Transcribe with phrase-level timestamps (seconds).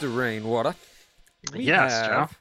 [0.00, 0.16] Mr.
[0.16, 0.74] Rainwater,
[1.52, 2.12] we Yes, Joe.
[2.12, 2.38] have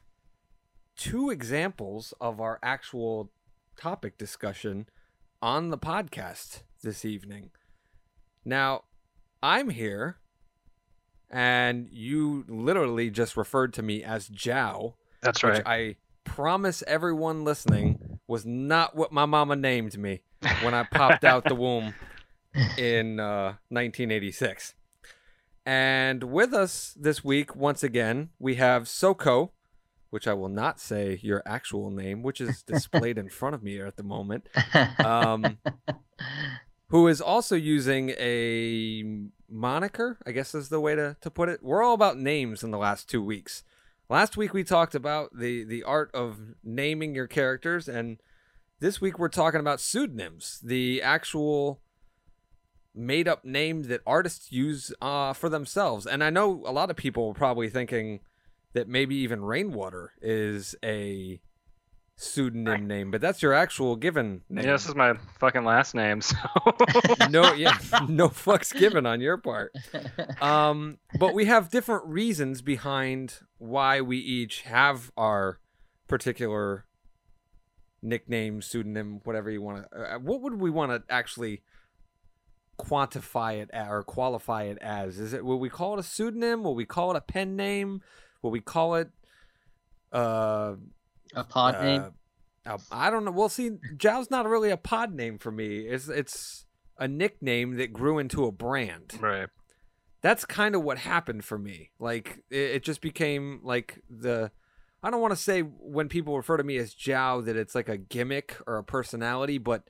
[0.96, 3.31] two examples of our actual
[3.75, 4.87] topic discussion
[5.42, 7.51] on the podcast this evening.
[8.46, 8.83] Now,
[9.43, 10.19] I'm here,
[11.29, 15.63] and you literally just referred to me as Jow, That's which right.
[15.65, 20.21] I promise everyone listening was not what my mama named me
[20.62, 21.93] when I popped out the womb
[22.77, 24.76] in uh, 1986.
[25.69, 29.51] And with us this week, once again, we have Soko,
[30.09, 33.79] which I will not say your actual name, which is displayed in front of me
[33.79, 34.49] at the moment,
[34.97, 35.59] um,
[36.87, 39.03] who is also using a
[39.47, 41.61] moniker, I guess is the way to, to put it.
[41.61, 43.61] We're all about names in the last two weeks.
[44.09, 48.17] Last week we talked about the, the art of naming your characters, and
[48.79, 51.79] this week we're talking about pseudonyms, the actual
[52.95, 56.05] made up name that artists use uh, for themselves.
[56.05, 58.20] And I know a lot of people are probably thinking
[58.73, 61.41] that maybe even Rainwater is a
[62.15, 64.66] pseudonym name, but that's your actual given name.
[64.66, 66.22] Yeah, this is my fucking last name.
[66.22, 66.36] So
[67.30, 69.73] no, yeah, no fucks given on your part.
[70.42, 75.60] Um, but we have different reasons behind why we each have our
[76.08, 76.86] particular
[78.02, 80.00] nickname, pseudonym, whatever you want to.
[80.00, 81.62] Uh, what would we want to actually
[82.80, 85.20] quantify it a- or qualify it as?
[85.20, 86.64] Is it will we call it a pseudonym?
[86.64, 88.02] Will we call it a pen name?
[88.42, 89.10] Will we call it
[90.12, 90.76] uh
[91.36, 92.02] a pod name.
[92.66, 93.32] uh, I don't know.
[93.32, 95.80] Well, see, Jow's not really a pod name for me.
[95.82, 96.66] It's it's
[96.98, 99.14] a nickname that grew into a brand.
[99.20, 99.48] right.
[100.22, 101.92] That's kind of what happened for me.
[101.98, 104.52] Like it, it just became like the.
[105.02, 107.88] I don't want to say when people refer to me as Jow that it's like
[107.88, 109.84] a gimmick or a personality, but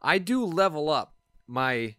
[0.00, 1.14] I do level up
[1.48, 1.96] my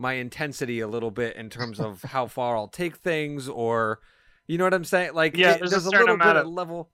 [0.00, 4.00] my intensity a little bit in terms of how far I'll take things, or
[4.46, 5.14] you know what I'm saying.
[5.14, 6.90] Like Yeah, it- there's a there's a little bit of level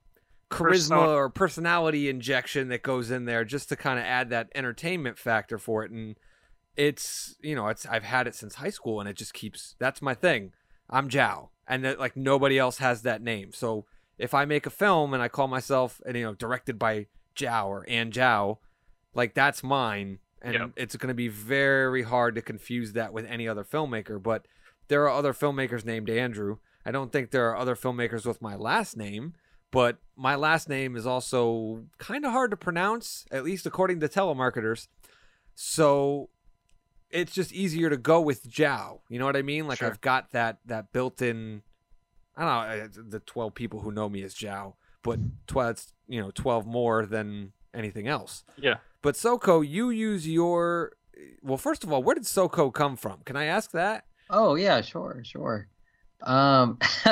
[0.51, 4.49] charisma persona- or personality injection that goes in there just to kind of add that
[4.55, 5.91] entertainment factor for it.
[5.91, 6.17] And
[6.77, 10.03] it's you know it's I've had it since high school and it just keeps that's
[10.03, 10.53] my thing.
[10.91, 13.53] I'm Jow and that like nobody else has that name.
[13.53, 13.87] So
[14.19, 17.69] if I make a film and I call myself and you know directed by Jow
[17.69, 18.59] or Ann Jow
[19.15, 20.71] like that's mine and Yep.
[20.77, 24.47] it's going to be very hard to confuse that with any other filmmaker but
[24.89, 28.55] there are other filmmakers named Andrew I don't think there are other filmmakers with my
[28.57, 29.35] last name
[29.73, 34.09] but my last name is also kind of hard to pronounce, at least according to
[34.09, 34.87] telemarketers.
[35.55, 36.31] So
[37.11, 39.03] it's just easier to go with Jow.
[39.09, 39.67] You know what I mean?
[39.67, 39.89] Like Sure.
[39.89, 41.63] I've got that that built-in.
[42.37, 46.31] I don't know the twelve people who know me as Jow, but twelve, you know,
[46.31, 48.45] twelve more than anything else.
[48.57, 48.77] Yeah.
[49.07, 50.91] But Soko, you use your.
[51.41, 53.21] Well, first of all, where did Soko come from?
[53.25, 54.07] Can I ask that?
[54.31, 55.69] Oh yeah, sure, sure.
[56.25, 56.81] Um,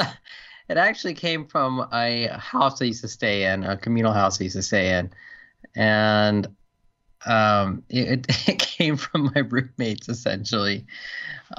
[0.68, 4.42] it actually came from a house I used to stay in, a communal house I
[4.42, 5.12] used to stay in,
[5.76, 6.48] and
[7.26, 10.86] um, it, it came from my roommates essentially.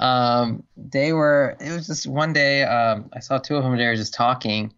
[0.00, 1.56] Um, they were.
[1.60, 2.62] It was just one day.
[2.64, 3.74] Um, I saw two of them.
[3.74, 4.74] They were just talking,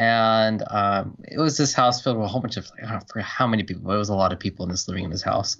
[0.00, 2.66] and um, it was this house filled with a whole bunch of.
[2.82, 3.82] I don't forget how many people.
[3.84, 5.58] But it was a lot of people in this living in this house,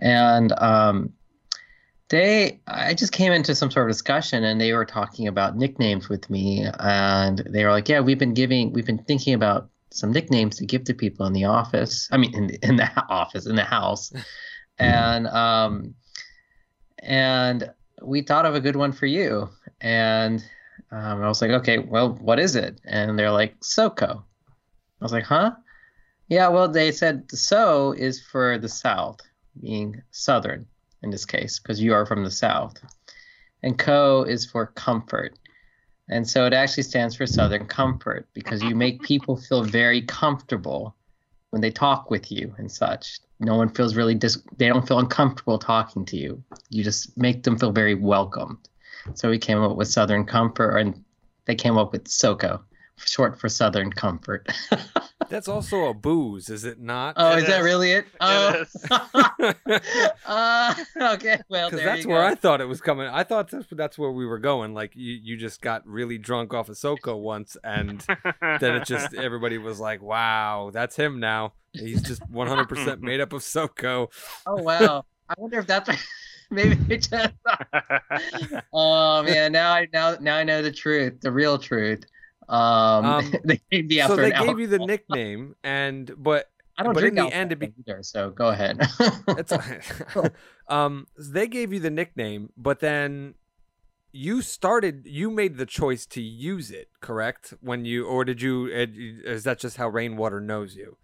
[0.00, 1.12] and um,
[2.08, 6.10] they i just came into some sort of discussion and they were talking about nicknames
[6.10, 10.12] with me and they were like yeah we've been giving we've been thinking about some
[10.12, 13.56] nicknames to give to people in the office i mean in, in the office in
[13.56, 14.12] the house
[14.78, 15.94] and um
[16.98, 17.70] and
[18.02, 19.48] we thought of a good one for you
[19.80, 20.44] and
[20.92, 22.80] um, i was like okay well what is it?
[22.84, 24.24] And they're like soko
[25.00, 25.52] i was like huh?
[26.28, 29.20] Yeah well they said so is for the south
[29.60, 30.66] being southern
[31.02, 32.74] in this case because you are from the south.
[33.62, 35.38] And co is for comfort.
[36.08, 40.96] And so it actually stands for southern comfort because you make people feel very comfortable
[41.50, 43.20] when they talk with you and such.
[43.40, 46.42] No one feels really dis- they don't feel uncomfortable talking to you.
[46.70, 48.68] You just make them feel very welcomed
[49.14, 51.04] so we came up with southern comfort and
[51.46, 52.62] they came up with soko
[53.04, 54.48] short for southern comfort
[55.28, 57.14] That's also a booze, is it not?
[57.16, 57.64] oh It is that is.
[57.64, 58.86] really it It oh is.
[60.26, 60.74] uh,
[61.14, 62.22] okay well Because that's you where.
[62.22, 63.06] I thought it was coming.
[63.06, 64.74] I thought that's, that's where we were going.
[64.74, 68.04] Like you, you just got really drunk off of Soko once, and
[68.60, 71.54] then it just everybody was like, "Wow, that's him now.
[71.72, 74.10] He's just 100% made up of Soko."
[74.46, 75.06] Oh wow!
[75.30, 75.88] I wonder if that's
[76.58, 77.32] maybe they just.
[78.72, 79.52] Oh man!
[79.52, 82.04] Now I now now I know the truth, the real truth.
[82.48, 86.50] Um, Um, they gave me so after they an gave you the nickname, and but
[86.76, 88.80] I don't but in drink the end it alcohol either, so go ahead.
[89.28, 89.52] it's
[90.68, 93.34] um they gave you the nickname, but then
[94.12, 98.66] you started you made the choice to use it correct when you or did you
[98.68, 100.98] is that just how rainwater knows you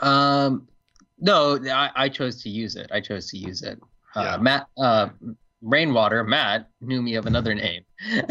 [0.00, 0.66] Um,
[1.18, 2.90] no, I, I chose to use it.
[2.90, 3.78] I chose to use it.
[4.16, 4.36] Uh, Yeah.
[4.38, 5.08] Matt, uh,
[5.62, 7.82] Rainwater, Matt knew me of another name.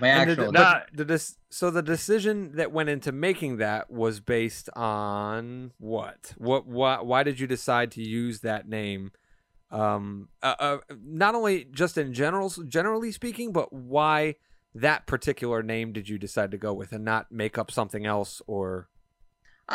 [0.00, 0.46] My actual.
[0.46, 0.80] the, Nah.
[0.92, 6.66] the, the so the decision that went into making that was based on what what
[6.66, 9.12] why, why did you decide to use that name
[9.70, 14.34] um uh, uh, not only just in general generally speaking but why
[14.74, 18.42] that particular name did you decide to go with and not make up something else
[18.48, 18.88] or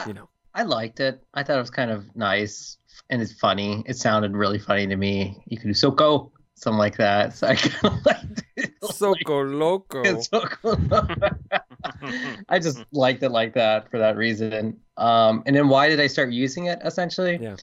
[0.05, 1.23] you know I liked it.
[1.33, 2.77] I thought it was kind of nice
[3.09, 3.83] and it's funny.
[3.85, 5.41] It sounded really funny to me.
[5.47, 7.35] You can do Soko, something like that.
[7.35, 8.79] So I kind of liked it.
[8.81, 10.19] Soco Loco.
[10.21, 10.77] Soko.
[12.49, 14.77] I just liked it like that for that reason.
[14.97, 17.39] Um, and then why did I start using it essentially?
[17.41, 17.55] Yeah.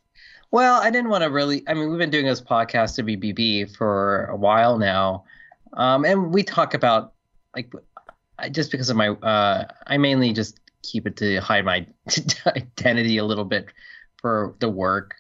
[0.50, 1.65] Well, I didn't want to really.
[1.69, 5.25] I mean, we've been doing this podcast to BBB for a while now,
[5.73, 7.15] um, and we talk about
[7.55, 7.73] like
[8.39, 9.09] I, just because of my.
[9.09, 10.61] Uh, I mainly just
[10.91, 11.87] keep it to hide my
[12.47, 13.67] identity a little bit
[14.21, 15.15] for the work,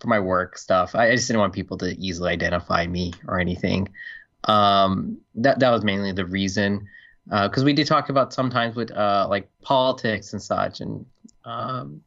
[0.00, 0.94] for my work stuff.
[0.94, 3.88] I, just didn't want people to easily identify me or anything.
[4.44, 6.86] Um, that that was mainly the reason
[7.26, 11.06] because we did talk about sometimes with uh, like politics and such, and
[11.44, 12.02] um,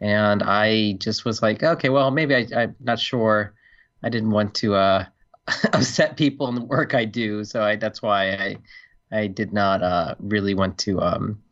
[0.00, 3.54] and I just was like, okay, well, maybe I, I'm not sure.
[4.02, 5.06] I didn't want to uh,
[5.72, 8.56] upset people in the work I do, so I, that's why I
[9.10, 11.42] I did not uh, really want to um,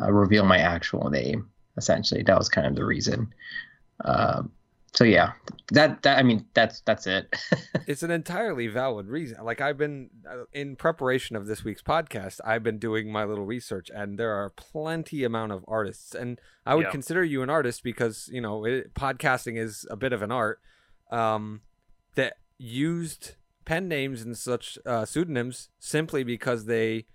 [0.00, 1.48] uh, reveal my actual name.
[1.76, 3.32] Essentially, that was kind of the reason.
[4.04, 4.52] Um
[4.94, 5.32] so yeah,
[5.70, 7.34] that that I mean that's that's it.
[7.86, 9.42] it's an entirely valid reason.
[9.42, 13.46] Like I've been uh, in preparation of this week's podcast, I've been doing my little
[13.46, 16.90] research, and there are plenty amount of artists, and I would Yeah.
[16.90, 20.60] consider you an artist because you know it, podcasting is a bit of an art.
[21.10, 21.62] Um,
[22.14, 27.06] that used pen names and such uh, pseudonyms simply because they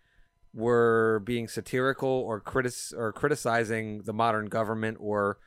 [0.54, 5.38] were being satirical or critic or criticizing the modern government or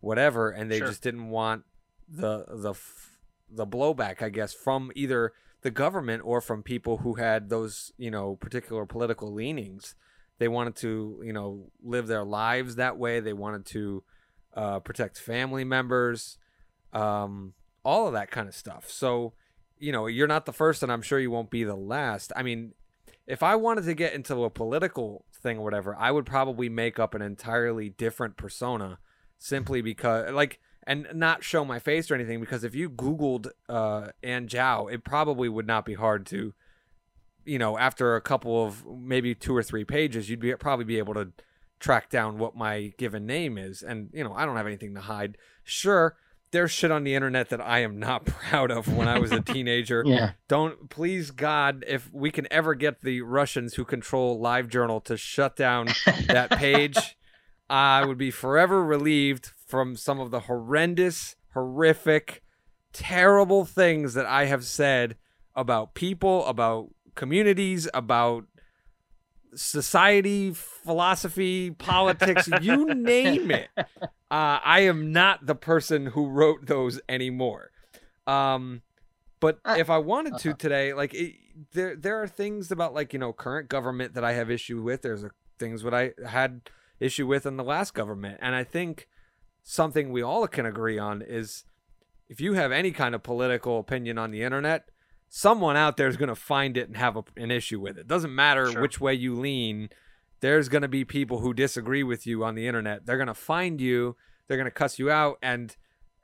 [0.00, 0.88] whatever, and they Sure.
[0.88, 1.64] just didn't want
[2.08, 3.18] the the f-
[3.50, 8.10] the blowback, I guess, from either the government or from people who had those you
[8.10, 9.94] know particular political leanings.
[10.38, 13.20] They wanted to you know live their lives that way.
[13.20, 14.02] They wanted to
[14.54, 16.38] uh, protect family members,
[16.92, 17.54] um,
[17.84, 18.88] all of that kind of stuff.
[18.90, 19.32] So
[19.78, 22.32] you know you're not the first, and I'm sure you won't be the last.
[22.36, 22.72] I mean,
[23.30, 26.98] if I wanted to get into a political thing or whatever, I would probably make
[26.98, 28.98] up an entirely different persona
[29.38, 34.08] simply because like and not show my face or anything because if you googled uh
[34.22, 36.54] Ann Zhao, it probably would not be hard to
[37.44, 40.98] you know, after a couple of maybe two or three pages, you'd be probably be
[40.98, 41.32] able to
[41.78, 43.82] track down what my given name is.
[43.82, 45.38] And, you know, I don't have anything to hide.
[45.64, 46.16] Sure,
[46.52, 49.40] there's shit on the internet that I am not proud of when I was a
[49.40, 50.02] teenager.
[50.06, 55.16] yeah, Don't please God, if we can ever get the Russians who control LiveJournal to
[55.16, 55.88] shut down
[56.26, 57.16] that page,
[57.68, 62.42] I would be forever relieved from some of the horrendous, horrific,
[62.92, 65.16] terrible things that I have said
[65.54, 68.44] about people, about communities, about
[69.54, 73.68] society, philosophy, politics, you name it.
[73.76, 73.86] Uh,
[74.30, 77.70] I am not the person who wrote those anymore.
[78.26, 78.82] Um,
[79.40, 81.34] but if I wanted to today, like it,
[81.72, 85.02] there, there are things about like you know current government that I have issue with.
[85.02, 86.62] There's a, things what I had
[87.00, 89.08] issue with in the last government, and I think
[89.62, 91.64] something we all can agree on is
[92.28, 94.88] if you have any kind of political opinion on the internet,
[95.32, 98.06] someone out there is going to find it and have a, an issue with it.
[98.08, 98.82] Doesn't matter Sure.
[98.82, 99.88] which way you lean.
[100.40, 103.06] There's going to be people who disagree with you on the internet.
[103.06, 104.16] They're going to find you.
[104.48, 105.38] They're going to cuss you out.
[105.40, 105.76] And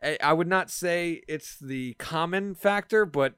[0.03, 3.35] I I would not say it's the common factor, but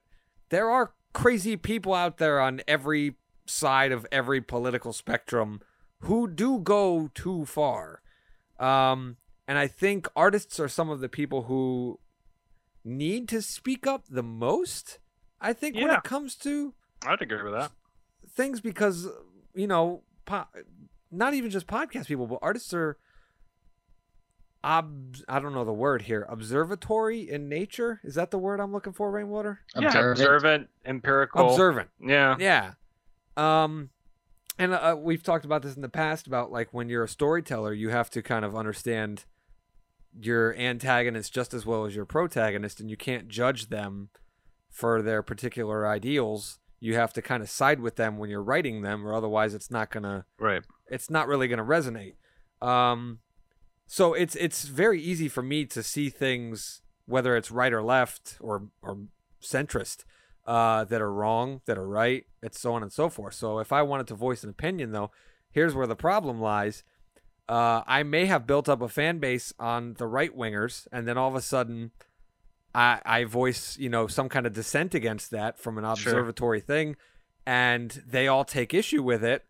[0.49, 5.61] there are crazy people out there on every side of every political spectrum
[5.99, 8.01] who do go too far.
[8.59, 11.99] Um, and I think artists are some of the people who
[12.83, 14.97] need to speak up the most.
[15.41, 16.73] I think when it comes to
[17.05, 17.71] I'd agree with that.
[18.29, 19.07] things because
[19.53, 20.47] you know, po-
[21.11, 22.97] not even just podcast people, but artists are.
[24.61, 26.25] Ob- I don't know the word here.
[26.27, 29.09] Observatory in nature is that the word I'm looking for?
[29.09, 29.61] Rainwater.
[29.75, 30.19] yeah, observant.
[30.19, 31.49] observant, empirical.
[31.51, 31.89] Observant.
[32.05, 32.35] Yeah.
[32.39, 32.71] Yeah.
[33.37, 33.89] Um,
[34.57, 37.71] and uh, we've talked about this in the past about like when you're a storyteller,
[37.71, 39.23] you have to kind of understand
[40.19, 44.09] your antagonist just as well as your protagonist, and you can't judge them
[44.69, 46.59] for their particular ideals.
[46.79, 49.69] You have to kind of side with them when you're writing them, or otherwise, it's
[49.71, 50.63] not gonna Right.
[50.87, 52.15] it's not really to resonate.
[52.61, 53.19] Um,
[53.87, 58.37] so it's it's very easy for me to see things, whether it's right or left
[58.39, 58.97] or or
[59.41, 60.03] centrist,
[60.45, 63.33] uh, that are wrong, that are right, it's so on and so forth.
[63.33, 65.11] So if I wanted to voice an opinion, though,
[65.51, 66.83] here's where the problem lies.
[67.47, 71.17] Uh, I may have built up a fan base on the right wingers, and then
[71.17, 71.91] all of a sudden,
[72.75, 75.91] I, I voice you know some kind of dissent against that from an Sure.
[76.13, 76.95] observatory thing,
[77.45, 79.45] and they all take issue with it,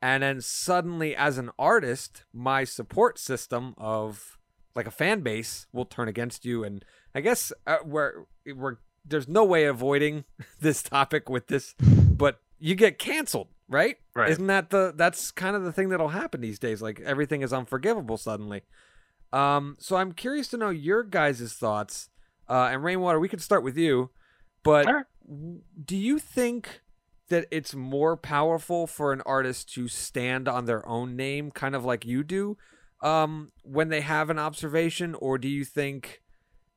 [0.00, 4.38] and then suddenly, as an artist, my support system of
[4.74, 6.84] like a fan base will turn against you, and
[7.14, 8.24] I guess uh, we're
[8.54, 10.24] we're there's no way avoiding
[10.60, 13.96] this topic with this, but you get canceled, right?
[14.14, 14.30] Right.
[14.30, 16.80] Isn't that the that's kind of the thing that'll happen these days?
[16.80, 18.62] Like everything is unforgivable suddenly.
[19.32, 22.10] Um, so I'm curious to know your guys' thoughts.
[22.50, 24.10] Uh, and Rainwater, we could start with you,
[24.64, 25.06] but Sure.
[25.84, 26.80] do you think
[27.28, 31.84] that it's more powerful for an artist to stand on their own name, kind of
[31.84, 32.58] like you do,
[33.02, 36.22] um, when they have an observation, or do you think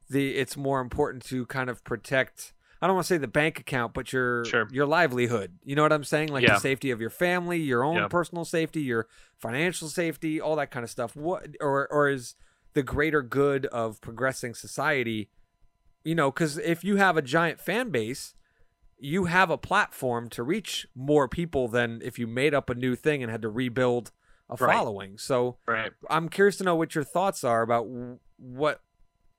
[0.10, 2.54] the it's more important to kind of protect?
[2.82, 4.68] I don't want to say the bank account, but your Sure.
[4.70, 5.58] your livelihood.
[5.64, 6.30] You know what I'm saying?
[6.30, 6.54] Like Yeah.
[6.56, 8.08] the safety of your family, your own Yeah.
[8.10, 9.08] personal safety, your
[9.40, 11.16] financial safety, all that kind of stuff.
[11.16, 12.36] What or or is
[12.74, 15.30] the greater good of progressing society?
[16.04, 18.36] You know, because if you have a giant fan base,
[18.98, 22.96] you have a platform to reach more people than if you made up a new
[22.96, 24.12] thing and had to rebuild
[24.50, 24.76] a Right.
[24.76, 25.18] following.
[25.18, 25.92] So Right.
[26.10, 27.86] I'm curious to know what your thoughts are about
[28.38, 28.82] what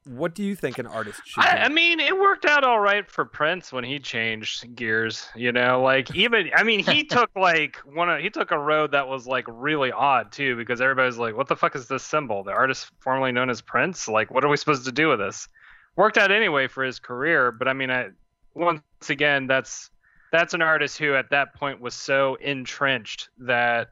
[0.07, 3.11] what do you think an artist should I, I mean, it worked out all right
[3.11, 5.29] for Prince when he changed gears.
[5.35, 8.93] You know, like even I mean, he took like one of he took a road
[8.93, 12.45] that was like really odd too, because everybody's like, "What the fuck is this symbol?"
[12.45, 14.07] The artist formerly known as Prince.
[14.07, 15.49] Like, what are we supposed to do with this?
[15.97, 18.09] Worked out anyway for his career, but I mean, I
[18.55, 19.91] once again, that's
[20.33, 23.91] that's an artist who at that point was so entrenched that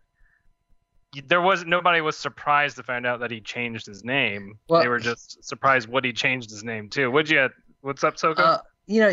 [1.26, 4.58] there was nobody was surprised to find out that he changed his name.
[4.68, 7.08] Well- they were just surprised what he changed his name to.
[7.08, 7.48] What'd you?
[7.82, 8.42] What's up, Soko?
[8.42, 9.12] Uh, you know,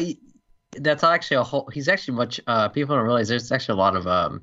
[0.77, 1.69] that's actually a whole.
[1.73, 2.39] He's actually much.
[2.47, 4.07] Uh, people don't realize there's actually a lot of.
[4.07, 4.41] Um,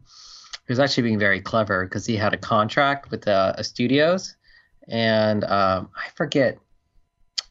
[0.67, 4.37] he was actually being very clever because he had a contract with uh, a studios,
[4.89, 6.59] and um, I forget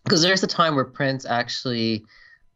[0.05, 2.05] because there's a time where Prince actually,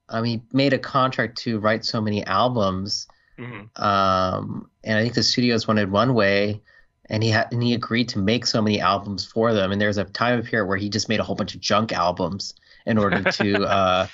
[0.08, 3.70] um, he made a contract to write so many albums, Mhm.
[3.82, 6.62] um, and I think the studios wanted one way,
[7.10, 9.72] and he had and he agreed to make so many albums for them.
[9.72, 11.92] And there's a time of period where he just made a whole bunch of junk
[11.92, 12.54] albums
[12.86, 14.08] in order to uh,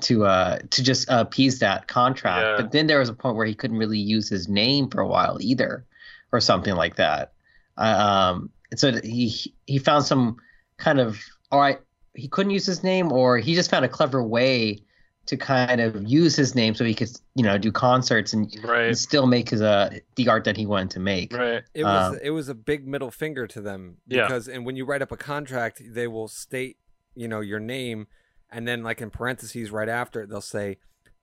[0.00, 2.44] to uh, to just appease that contract.
[2.44, 2.56] Yeah.
[2.56, 5.06] But then there was a point where he couldn't really use his name for a
[5.06, 5.84] while either,
[6.32, 7.32] or something like that.
[7.76, 10.36] Uh, um, so he he found some
[10.76, 11.20] kind of
[11.52, 11.80] all right.
[12.14, 14.78] He couldn't use his name, or he just found a clever way
[15.26, 18.98] to kind of use his name so he could you know do concerts and and
[18.98, 21.32] still make his uh the art that he wanted to make.
[21.32, 21.62] Right.
[21.74, 24.26] It was Um, it was a big middle finger to them Yeah.
[24.26, 26.78] because and when you write up a contract, they will state
[27.14, 28.06] you know your name,
[28.50, 30.78] and then like in parentheses right after it, they'll say,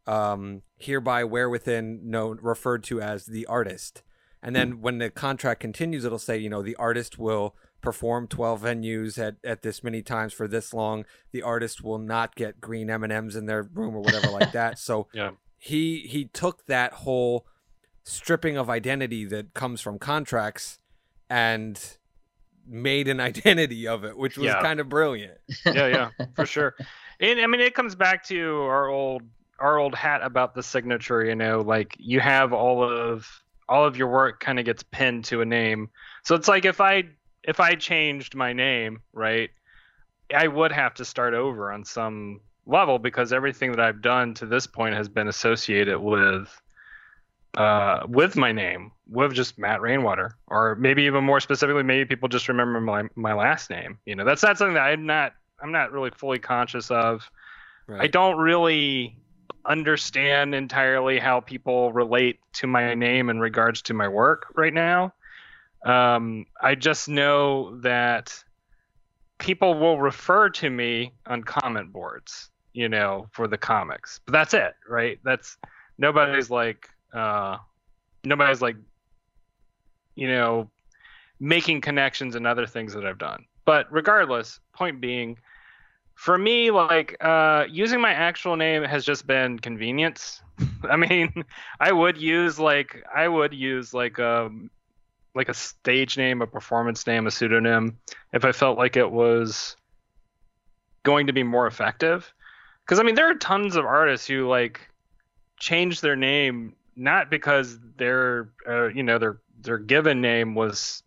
[0.05, 4.03] um, "Hereby wherewithin known referred to as the artist,"
[4.41, 7.55] and then when the contract continues, it'll say you know the artist will
[7.87, 12.35] perform 12 venues at, at this many times for this long the artist will not
[12.35, 15.31] get green m&ms in their room or whatever like that so Yeah.
[15.57, 17.45] he he took that whole
[18.03, 20.79] stripping of identity that comes from contracts
[21.29, 21.97] and
[22.65, 24.61] made an identity of it, which was Yeah.
[24.61, 25.37] kind of brilliant.
[25.65, 26.75] Yeah, yeah, for sure.
[27.19, 29.23] And I mean, it comes back to our old
[29.59, 31.23] our old hat about the signature.
[31.25, 33.27] You know, like you have all of
[33.69, 35.89] all of your work kind of gets pinned to a name.
[36.23, 37.03] So it's like if I
[37.47, 39.49] if I changed my name, right,
[40.35, 44.45] I would have to start over on some level because everything that I've done to
[44.45, 46.61] this point has been associated with
[47.55, 52.29] uh, with my name, with just Matt Rainwater, or maybe even more specifically, maybe people
[52.29, 53.97] just remember my my last name.
[54.05, 57.27] You know, that's not something that I'm not I'm not really fully conscious of.
[57.87, 58.01] Right.
[58.01, 59.17] I don't really
[59.65, 65.13] understand entirely how people relate to my name in regards to my work right now.
[65.85, 68.43] Um, I just know that
[69.37, 74.19] people will refer to me on comment boards, you know, for the comics.
[74.25, 75.19] But that's it, right?
[75.23, 75.57] That's
[75.97, 77.57] nobody's like uh
[78.23, 78.75] nobody's like
[80.15, 80.69] you know
[81.39, 83.45] making connections and other things that I've done.
[83.65, 85.37] But regardless, point being
[86.15, 90.41] for me like uh using my actual name has just been convenience.
[90.89, 91.45] I mean,
[91.79, 94.71] I would use like I would use like um
[95.37, 97.97] like a stage name, a performance name, a pseudonym
[98.33, 99.75] if I felt like it was
[101.03, 102.33] going to be more effective.
[102.83, 104.81] Because I mean, there are tons of artists who like
[105.57, 111.03] change their name not because their uh, you know their their given name was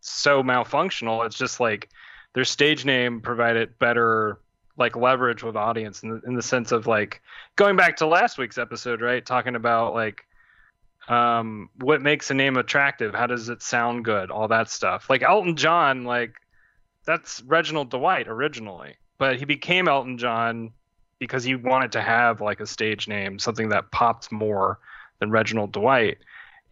[0.00, 1.26] so malfunctional.
[1.26, 1.90] It's just like
[2.34, 4.38] their stage name provided better
[4.76, 7.22] like leverage with audience in the, in the sense of like
[7.56, 9.24] going back to last week's episode, right?
[9.24, 10.26] Talking about like
[11.08, 15.10] um what makes a name attractive, how does it sound good, all that stuff.
[15.10, 16.34] Like Elton John, like
[17.04, 20.72] that's Reginald Dwight originally, but he became Elton John
[21.18, 24.78] because he wanted to have like a stage name, something that popped more
[25.20, 26.18] than Reginald Dwight.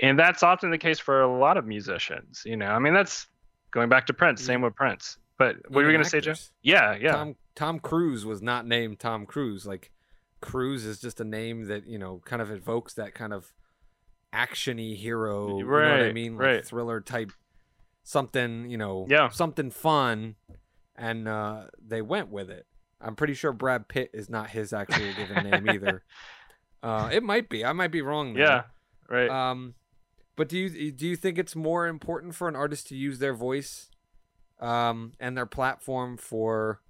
[0.00, 2.66] And that's often the case for a lot of musicians, you know.
[2.66, 3.26] I mean, that's
[3.70, 5.18] going back to Prince, same with Prince.
[5.38, 6.34] But what were you going to say, Joe?
[6.62, 7.12] Yeah, yeah.
[7.12, 9.66] Tom Tom Cruise was not named Tom Cruise.
[9.66, 9.90] Like
[10.40, 13.52] Cruise is just a name that you know kind of evokes that kind of
[14.32, 15.58] actiony hero.
[15.58, 16.32] You know what I mean?
[16.36, 16.64] Like right.
[16.64, 17.32] thriller type
[18.02, 18.70] something.
[18.70, 19.28] You know, Yeah.
[19.28, 20.36] something fun,
[20.96, 22.66] and uh, they went with it.
[23.00, 26.02] I'm pretty sure Brad Pitt is not his actual given name either.
[26.84, 27.64] Uh, it might be.
[27.64, 28.34] I might be wrong.
[28.34, 28.42] There.
[28.44, 28.62] yeah,
[29.08, 29.30] right.
[29.30, 29.74] Um,
[30.34, 33.34] but do you do you think it's more important for an artist to use their
[33.34, 33.88] voice,
[34.60, 36.80] um, and their platform for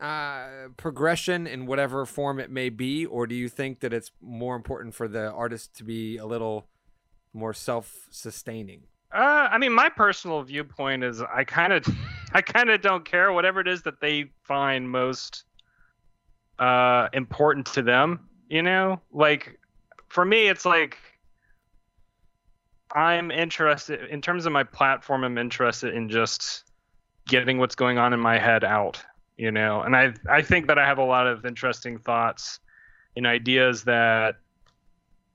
[0.00, 4.56] uh, progression in whatever form it may be, or do you think that it's more
[4.56, 6.68] important for the artist to be a little
[7.32, 8.82] more self-sustaining?
[9.12, 11.86] Uh, I mean, my personal viewpoint is I kind of,
[12.32, 15.44] I kind of don't care whatever it is that they find most
[16.58, 18.28] uh, important to them.
[18.48, 19.58] You know, like
[20.08, 20.98] for me, it's like
[22.94, 25.24] I'm interested in terms of my platform.
[25.24, 26.64] I'm interested in just
[27.26, 29.02] getting what's going on in my head out.
[29.36, 32.58] You know, and I, I think that I have a lot of interesting thoughts
[33.16, 34.36] and ideas that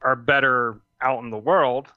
[0.01, 1.87] are better out in the world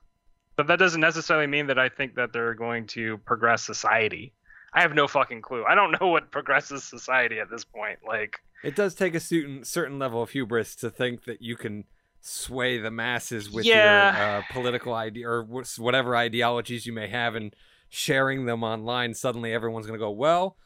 [0.56, 4.32] but that doesn't necessarily mean that I think that they're going to progress society.
[4.73, 5.64] I have no fucking clue.
[5.68, 7.99] I don't know what progresses society at this point.
[8.06, 11.84] Like, It does take a certain certain level of hubris to think that you can
[12.20, 14.16] sway the masses with Yeah.
[14.16, 17.54] your uh, political idea or whatever ideologies you may have, and
[17.88, 19.12] sharing them online.
[19.14, 20.56] Suddenly, everyone's gonna go, "Well,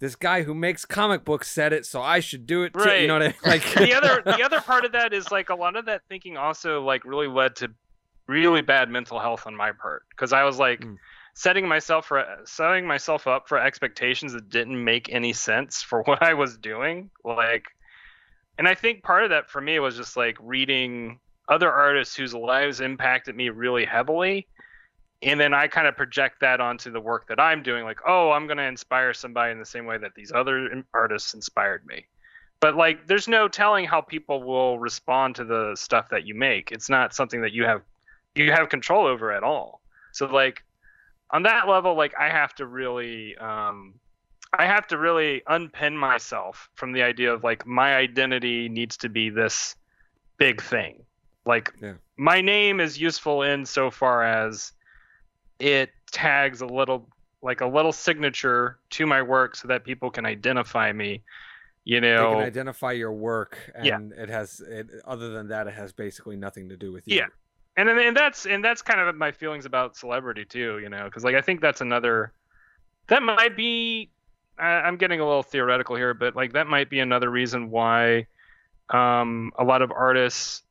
[0.00, 3.06] this guy who makes comic books said it, so I should do it too." You
[3.08, 3.34] know what I mean?
[3.44, 6.36] Like the other the other part of that is like a lot of that thinking
[6.36, 7.70] also like really led to
[8.26, 10.96] really bad mental health on my part because I was like Mm.
[11.34, 16.22] setting myself for setting myself up for expectations that didn't make any sense for what
[16.22, 17.66] I was doing like
[18.56, 22.32] and I think part of that for me was just like reading other artists whose
[22.34, 24.46] lives impacted me really heavily
[25.24, 28.30] and then I kind of project that onto the work that I'm doing like oh
[28.30, 32.06] I'm going to inspire somebody in the same way that these other artists inspired me.
[32.60, 36.72] But like there's no telling how people will respond to the stuff that you make.
[36.72, 37.82] It's not something that you have
[38.34, 39.80] you have control over at all.
[40.12, 40.62] So like
[41.30, 43.94] on that level like i have to really um
[44.58, 49.08] i have to really unpin myself from the idea of like my identity needs to
[49.08, 49.74] be this
[50.38, 51.02] big thing.
[51.46, 51.94] Like Yeah.
[52.16, 54.72] my name is useful in so far as
[55.58, 57.08] it tags a little
[57.42, 61.22] like a little signature to my work so that people can identify me
[61.84, 63.98] you they know can identify your work, and Yeah.
[64.22, 64.60] it has.
[64.60, 67.16] It, other than that, it has basically nothing to do with you.
[67.18, 67.26] Yeah.
[67.76, 71.04] and then and that's and that's kind of my feelings about celebrity too you know
[71.04, 72.32] because like i think that's another
[73.08, 74.08] that might be
[74.58, 78.28] I- i'm getting a little theoretical here but like that might be another reason why
[78.90, 80.62] um a lot of artists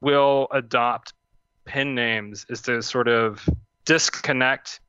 [0.00, 1.12] will adopt
[1.64, 3.46] pen names is to sort of
[3.84, 4.80] disconnect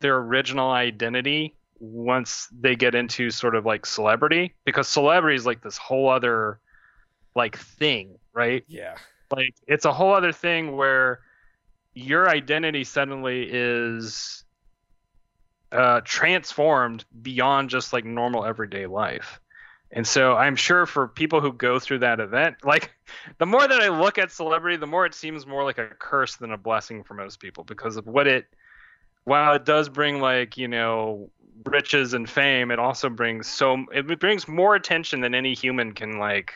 [0.00, 5.62] their original identity once they get into sort of like celebrity because celebrity is like
[5.62, 6.60] this whole other
[7.34, 8.94] like thing right Yeah.
[9.30, 11.20] like it's a whole other thing where
[11.94, 14.44] your identity suddenly is
[15.72, 19.40] uh, transformed beyond just like normal everyday life
[19.92, 22.92] and so i'm sure for people who go through that event like
[23.38, 26.36] the more that i look at celebrity the more it seems more like a curse
[26.36, 28.46] than a blessing for most people because of what it
[29.24, 31.30] while it does bring like you know
[31.66, 36.18] riches and fame it also brings so it brings more attention than any human can
[36.18, 36.52] like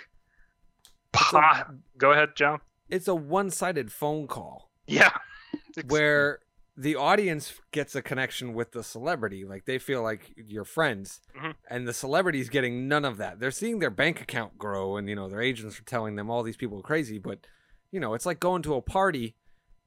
[1.35, 1.67] a-
[1.99, 4.71] go ahead john It's a one-sided phone call.
[4.87, 5.11] yeah.
[5.89, 6.41] where
[6.79, 11.55] the audience gets a connection with the celebrity like they feel like you're friends Mhm.
[11.71, 15.15] and the celebrity's getting none of that they're seeing their bank account grow and you
[15.17, 17.47] know their agents are telling them all these people are crazy but
[17.91, 19.35] you know it's like going to a party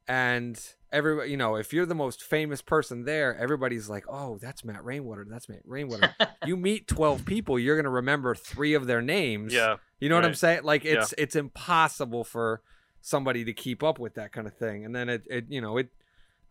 [0.08, 4.64] and everybody you know if you're the most famous person there everybody's like oh that's
[4.66, 8.88] matt rainwater that's matt rainwater you meet 12 people you're going to remember three of
[8.88, 9.76] their names Yeah.
[10.00, 10.64] you know what I'm saying?
[10.64, 12.62] Like it's it's impossible for
[13.02, 14.84] somebody to keep up with that kind of thing.
[14.84, 15.90] And then it, it you know, it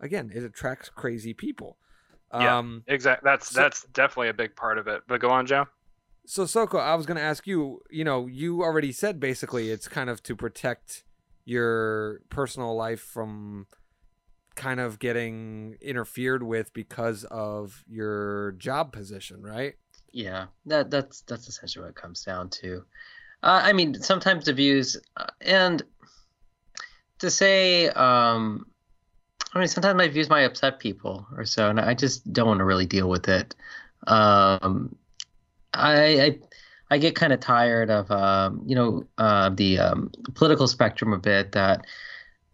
[0.01, 1.77] again, it attracts crazy people.
[2.33, 2.59] Yeah.
[2.59, 3.27] Um Exactly.
[3.29, 5.03] That's So- that's definitely a big part of it.
[5.07, 5.67] But go on, Joe.
[6.27, 9.89] so Soko, I was going to ask you, you know, you already said basically it's
[9.89, 11.05] kind of to protect
[11.47, 13.67] your personal life from
[14.55, 19.77] kind of getting interfered with because of your job position, right?
[20.13, 22.85] Yeah, that that's that's essentially what it comes down to.
[23.43, 25.83] Uh, I mean, sometimes the views uh, and
[27.21, 28.67] to say, um,
[29.59, 32.59] I mean, sometimes my views might upset people or so, and I just don't want
[32.59, 33.57] to really deal with it.
[34.07, 34.95] Um,
[35.75, 36.39] I, I
[36.93, 41.19] I get kind of tired of um, you know uh, the um, political spectrum a
[41.19, 41.53] bit.
[41.53, 41.87] That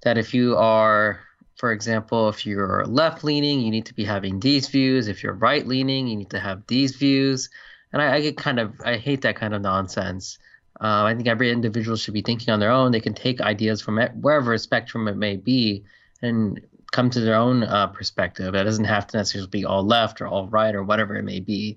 [0.02, 1.20] that if you are,
[1.56, 5.06] for example, if you're left leaning, you need to be having these views.
[5.06, 7.50] If you're right leaning, you need to have these views.
[7.92, 10.38] And I, I get kind of I hate that kind of nonsense.
[10.80, 12.92] Uh, I think every individual should be thinking on their own.
[12.92, 15.84] They can take ideas from wherever spectrum it may be
[16.22, 16.60] and
[16.94, 18.54] come to their own uh, perspective.
[18.54, 21.40] It doesn't have to necessarily be all left or all right or whatever it may
[21.40, 21.76] be.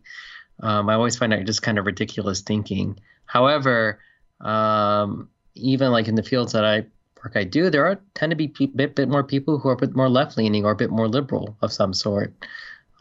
[0.61, 2.99] Um, I always find that just kind of ridiculous thinking.
[3.25, 3.99] However,
[4.41, 6.85] um, even like in the fields that I
[7.23, 9.73] work I do, there are tend to be a bit, bit more people who are
[9.73, 12.35] a bit more left leaning or a bit more liberal of some sort.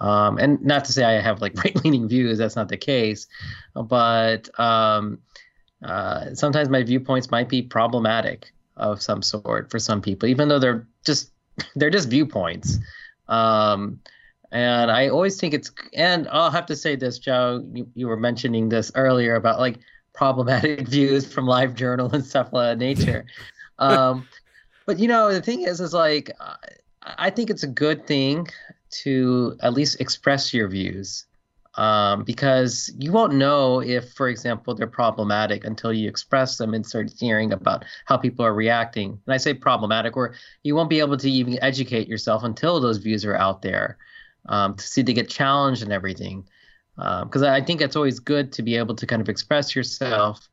[0.00, 3.26] Um, and not to say I have like right leaning views, that's not the case.
[3.74, 5.18] But um,
[5.84, 10.58] uh, sometimes my viewpoints might be problematic of some sort for some people, even though
[10.58, 11.30] they're just
[11.76, 12.78] they're just viewpoints.
[13.28, 14.00] Um,
[14.52, 17.64] and I always think it's and I'll have to say this, Joe.
[17.72, 19.78] You, you were mentioning this earlier about like
[20.14, 23.26] problematic views from live journal and stuff like nature.
[23.78, 24.26] um,
[24.86, 26.30] but you know the thing is, is like
[27.02, 28.48] I think it's a good thing
[29.02, 31.26] to at least express your views
[31.76, 36.86] um, because you won't know if, for example, they're problematic until you express them and
[36.86, 39.20] start hearing about how people are reacting.
[39.26, 42.98] And I say problematic, or you won't be able to even educate yourself until those
[42.98, 43.98] views are out there
[44.48, 46.46] um, to see they get challenged and everything.
[46.96, 50.48] Because um, I think it's always good to be able to kind of express yourself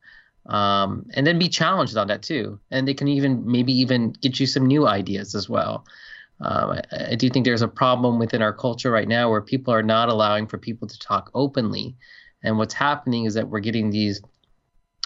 [0.46, 2.60] um, and then be challenged on that too.
[2.70, 5.86] And they can even maybe even get you some new ideas as well.
[6.40, 9.72] Um, I, I, do think there's a problem within our culture right now where people
[9.72, 11.96] are not allowing for people to talk openly.
[12.42, 14.20] And what's happening is that we're getting these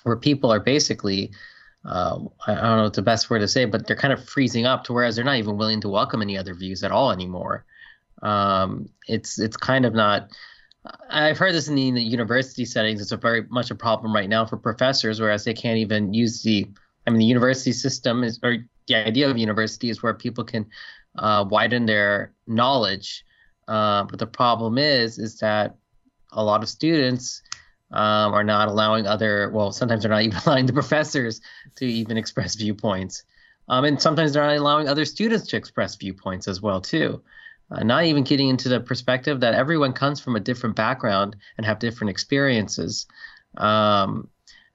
[0.05, 1.31] where people are basically,
[1.85, 4.67] uh, I don't know what the best word to say, but they're kind of freezing
[4.67, 7.64] up to whereas they're not even willing to welcome any other views at all anymore.
[8.23, 10.31] Um, it's it's kind of not.
[11.11, 13.01] I've heard this in the, in the university settings.
[13.01, 16.43] It's a very much a problem right now for professors, whereas they can't even use
[16.43, 16.67] the.
[17.07, 20.67] I mean, the university system is, or the idea of university is where people can
[21.16, 23.25] uh, widen their knowledge.
[23.66, 25.77] Uh, but the problem is, is that
[26.33, 27.42] a lot of students
[27.90, 29.51] um, are not allowing other.
[29.51, 31.40] Well, sometimes they're not even allowing the professors
[31.77, 33.25] to even express viewpoints,
[33.68, 37.23] um, and sometimes they're not allowing other students to express viewpoints as well too.
[37.71, 41.66] Uh, not even getting into the perspective that everyone comes from a different background and
[41.66, 43.07] have different experiences.
[43.59, 44.29] Um,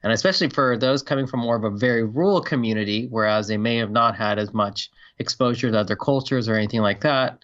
[0.03, 3.77] and especially for those coming from more of a very rural community, whereas they may
[3.77, 7.43] have not had as much exposure to other cultures or anything like that,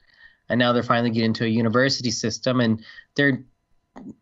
[0.50, 2.84] and now they're finally getting into a university system, and
[3.16, 3.44] they're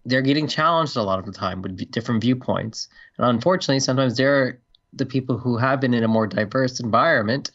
[0.06, 2.88] they're getting challenged a lot of the time with different viewpoints.
[3.18, 4.60] And unfortunately, sometimes they're
[4.94, 7.52] the people who have been in a more diverse environment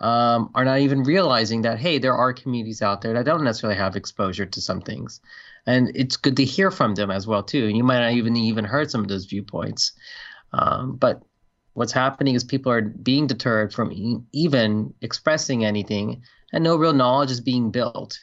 [0.00, 3.78] um, are not even realizing that hey, there are communities out there that don't necessarily
[3.78, 5.20] have exposure to some things,
[5.66, 7.66] and it's good to hear from them as well too.
[7.66, 9.92] And you might not even even heard some of those viewpoints,
[10.52, 11.22] um, but
[11.74, 16.22] what's happening is people are being deterred from e- even expressing anything,
[16.52, 18.18] and no real knowledge is being built.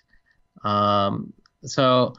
[0.63, 2.13] Um, so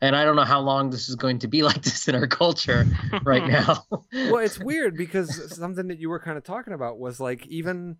[0.00, 2.26] and I don't know how long this is going to be like this in our
[2.26, 2.86] culture
[3.24, 3.84] right now.
[3.90, 7.96] well, it's weird because something that you were kind of talking about was like even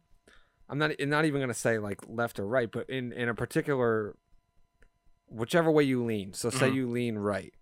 [0.69, 4.17] I'm not not even gonna say like left or right, but in in a particular
[5.35, 6.33] whichever way you lean.
[6.33, 6.77] So say mm-hmm.
[6.77, 7.53] you lean right,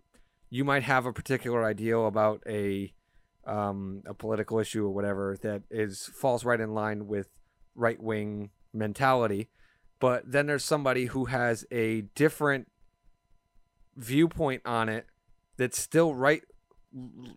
[0.49, 2.93] you might have a particular ideal about a
[3.45, 7.27] um, a political issue or whatever that is falls right in line with
[7.75, 9.49] right wing mentality.
[9.99, 12.67] But then there's somebody who has a different
[13.95, 15.07] viewpoint on it
[15.57, 16.43] that's still right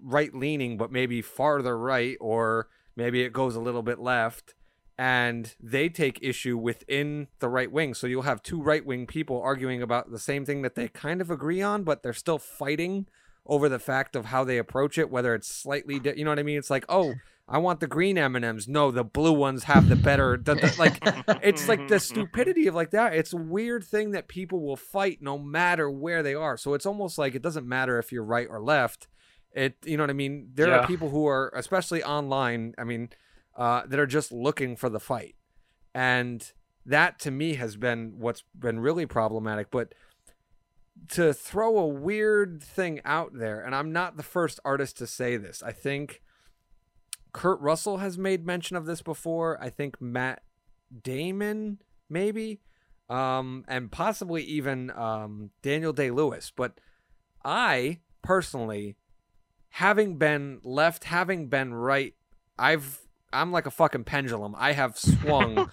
[0.02, 4.54] right leaning, but maybe farther right, or maybe it goes a little bit left
[4.98, 7.94] and they take issue within the right wing.
[7.94, 11.20] So you'll have two right wing people arguing about the same thing that they kind
[11.20, 13.06] of agree on, but they're still fighting
[13.44, 16.38] over the fact of how they approach it, whether it's slightly, di- you know what
[16.38, 16.58] I mean?
[16.58, 17.14] It's like, oh,
[17.48, 18.66] I want the green M and M's.
[18.66, 20.36] No, the blue ones have the better.
[20.36, 20.98] The, the, like,
[21.44, 23.14] it's like the stupidity of like that.
[23.14, 26.56] It's a weird thing that people will fight no matter where they are.
[26.56, 29.08] So it's almost like it doesn't matter if you're right or left.
[29.52, 30.50] It, you know what I mean?
[30.54, 30.78] There yeah.
[30.78, 32.74] are people who are, especially online.
[32.78, 33.10] I mean
[33.56, 35.34] uh, that are just looking for the fight.
[35.94, 36.52] And
[36.84, 39.70] that to me has been what's been really problematic.
[39.70, 39.94] But
[41.10, 45.36] to throw a weird thing out there, and I'm not the first artist to say
[45.36, 46.22] this, I think
[47.32, 49.62] Kurt Russell has made mention of this before.
[49.62, 50.42] I think Matt
[51.02, 52.60] Damon, maybe,
[53.10, 56.52] um, and possibly even um, Daniel Day Lewis.
[56.54, 56.78] But
[57.44, 58.96] I personally,
[59.70, 62.14] having been left, having been right,
[62.58, 63.05] I've
[63.36, 64.54] I'm like a fucking pendulum.
[64.58, 65.70] I have swung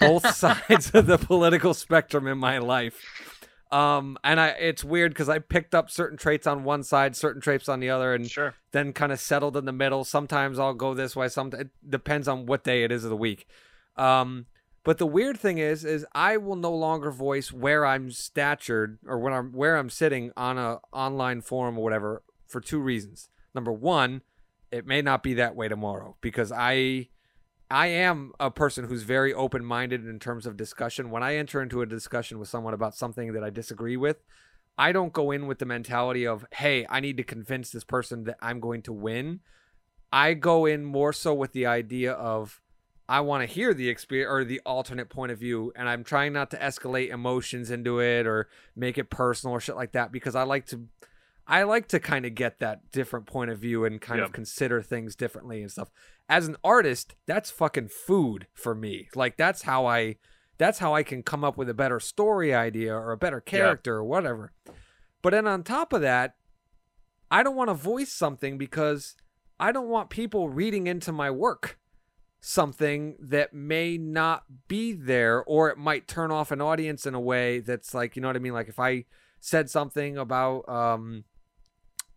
[0.00, 3.00] both sides of the political spectrum in my life.
[3.72, 7.42] Um, and I it's weird because I picked up certain traits on one side, certain
[7.42, 8.54] traits on the other, and Sure.
[8.70, 10.04] then kind of settled in the middle.
[10.04, 11.28] Sometimes I'll go this way.
[11.28, 13.48] Some it depends on what day it is of the week.
[13.96, 14.46] Um,
[14.84, 19.18] but the weird thing is, is I will no longer voice where I'm statured or
[19.18, 23.28] when I'm where I'm sitting on a online forum or whatever for two reasons.
[23.54, 24.22] Number one,
[24.74, 27.08] it may not be that way tomorrow because I
[27.70, 31.10] I am a person who's very open minded in terms of discussion.
[31.10, 34.24] When I enter into a discussion with someone about something that I disagree with,
[34.76, 38.24] I don't go in with the mentality of, hey, I need to convince this person
[38.24, 39.40] that I'm going to win.
[40.12, 42.60] I go in more so with the idea of
[43.08, 46.32] I want to hear the experience or the alternate point of view, and I'm trying
[46.32, 50.34] not to escalate emotions into it or make it personal or shit like that because
[50.34, 50.88] I like to
[51.46, 54.28] I like to kind of get that different point of view and kind Yep.
[54.28, 55.90] of consider things differently and stuff.
[56.28, 59.08] As an artist, that's fucking food for me.
[59.14, 60.16] Like that's how I
[60.56, 63.96] that's how I can come up with a better story idea or a better character
[63.96, 64.52] or whatever.
[65.20, 66.36] But then on top of that,
[67.30, 69.16] I don't want to voice something because
[69.58, 71.78] I don't want people reading into my work
[72.40, 77.20] something that may not be there or it might turn off an audience in a
[77.20, 78.52] way that's like, you know what I mean?
[78.52, 79.06] Like if I
[79.40, 81.24] said something about um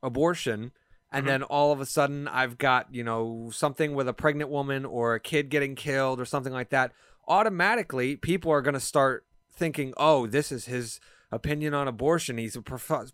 [0.04, 0.72] abortion
[1.12, 1.28] and Mhm.
[1.28, 5.16] then all of a sudden I've got, you know, something with a pregnant woman or
[5.16, 6.92] a kid getting killed or something like that,
[7.28, 11.00] automatically people are going to start thinking, "Oh, this is his
[11.32, 12.38] opinion on abortion.
[12.38, 12.58] He's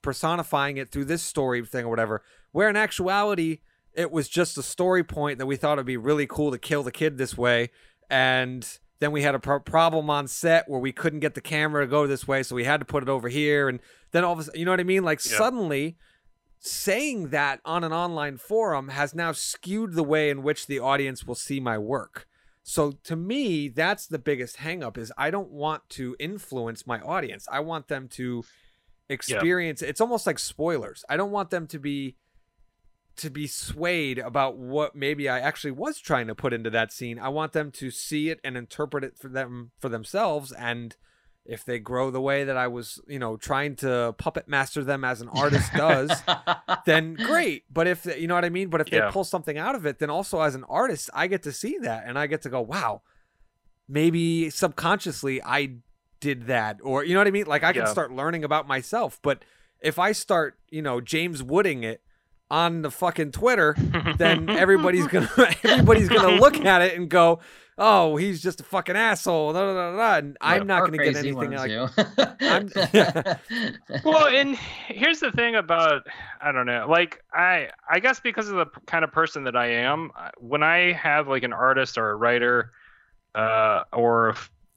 [0.02, 3.60] personifying it through this story thing or whatever." Where in actuality,
[3.94, 6.84] it was just a story point that we thought it'd be really cool to kill
[6.84, 7.70] the kid this way
[8.10, 11.84] and then we had a pro- problem on set where we couldn't get the camera
[11.86, 13.80] to go this way so we had to put it over here and
[14.12, 15.38] then all of a sudden you know what i mean like Yeah.
[15.38, 15.96] suddenly
[16.66, 21.26] saying that on an online forum has now skewed the way in which the audience
[21.26, 22.26] will see my work.
[22.64, 27.46] So to me that's the biggest hangup is i don't want to influence my audience.
[27.52, 28.46] I want them to
[29.10, 31.04] experience it's almost like spoilers.
[31.10, 32.16] I don't want them to be
[33.18, 37.20] to be swayed about what maybe I actually was trying to put into that scene.
[37.20, 40.96] I want them to see it and interpret it for them for themselves and
[41.46, 45.04] if they grow the way that I was, you know, trying to puppet master them
[45.04, 46.24] as an artist does,
[46.86, 47.66] then great.
[47.72, 49.08] But if you know what I mean, but if Yeah.
[49.08, 51.78] they pull something out of it, then also as an artist, I get to see
[51.80, 53.02] that and I get to go, "Wow,
[53.88, 55.76] maybe subconsciously I
[56.20, 57.46] did that." Or you know what I mean?
[57.46, 59.44] Like I can start learning about myself, but
[59.82, 62.02] if I start, you know, James Wooding it
[62.54, 63.76] on the fucking Twitter,
[64.18, 65.28] then everybody's gonna
[65.64, 67.40] everybody's gonna look at it and go,
[67.80, 70.18] "Oh, he's just a fucking asshole." Da, da, da, da.
[70.20, 71.72] And I'm not gonna get anything ones, like.
[71.72, 71.88] you.
[72.48, 72.70] I'm-
[74.06, 74.56] well, and
[74.88, 76.04] here's the thing about
[76.40, 79.68] I don't know, like I I guess because of the kind of person that I
[79.72, 82.72] am, uh, when I have like an artist or a writer,
[83.34, 84.36] uh, or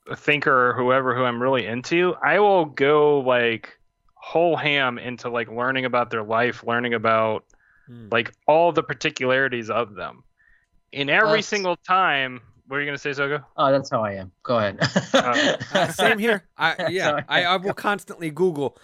[0.09, 3.79] a thinker or whoever who I'm really into, I will go like
[4.15, 7.45] whole ham into like learning about their life, learning about
[7.87, 8.09] Hmm.
[8.11, 10.25] like all the particularities of them.
[10.93, 13.45] In every That's- single time, what are you gonna say, Soko?
[13.57, 14.33] oh, that's how I am.
[14.43, 14.79] Go ahead.
[15.15, 16.45] Uh, same here.
[16.59, 17.25] I yeah, Sorry.
[17.29, 18.77] I, I will constantly Google,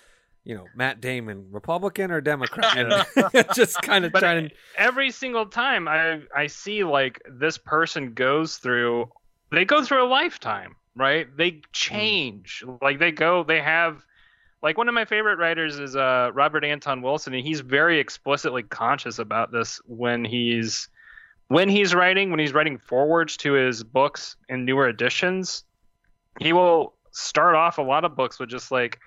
[0.44, 2.76] you know, Matt Damon, Republican or Democrat,
[3.34, 4.54] and just kind of But trying to.
[4.78, 9.10] every single time I I see like this person goes through
[9.50, 11.26] they go through a lifetime, right?
[11.36, 12.64] They change.
[12.80, 14.02] Like they go they have
[14.62, 18.62] like one of my favorite writers is uh Robert Anton Wilson and he's very explicitly
[18.62, 20.88] conscious about this when he's
[21.48, 25.64] when he's writing, when he's writing forwards to his books in newer editions,
[26.40, 28.98] he will start off a lot of books with just like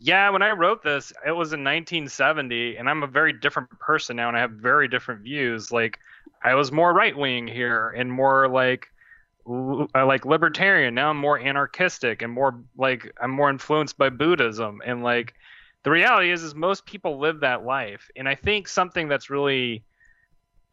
[0.00, 4.16] yeah, when I wrote this, it was in 1970, and I'm a very different person
[4.16, 5.72] now, and I have very different views.
[5.72, 5.98] Like,
[6.42, 8.86] I was more right wing here, and more like,
[9.48, 10.94] like libertarian.
[10.94, 14.80] Now I'm more anarchistic, and more like I'm more influenced by Buddhism.
[14.84, 15.34] And like,
[15.84, 19.84] the reality is, is most people live that life, and I think something that's really,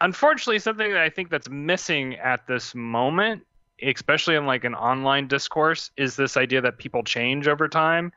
[0.02, 3.44] unfortunately, something that I think that's missing at this moment,
[3.82, 8.12] especially in like an online discourse, is this idea that people change over time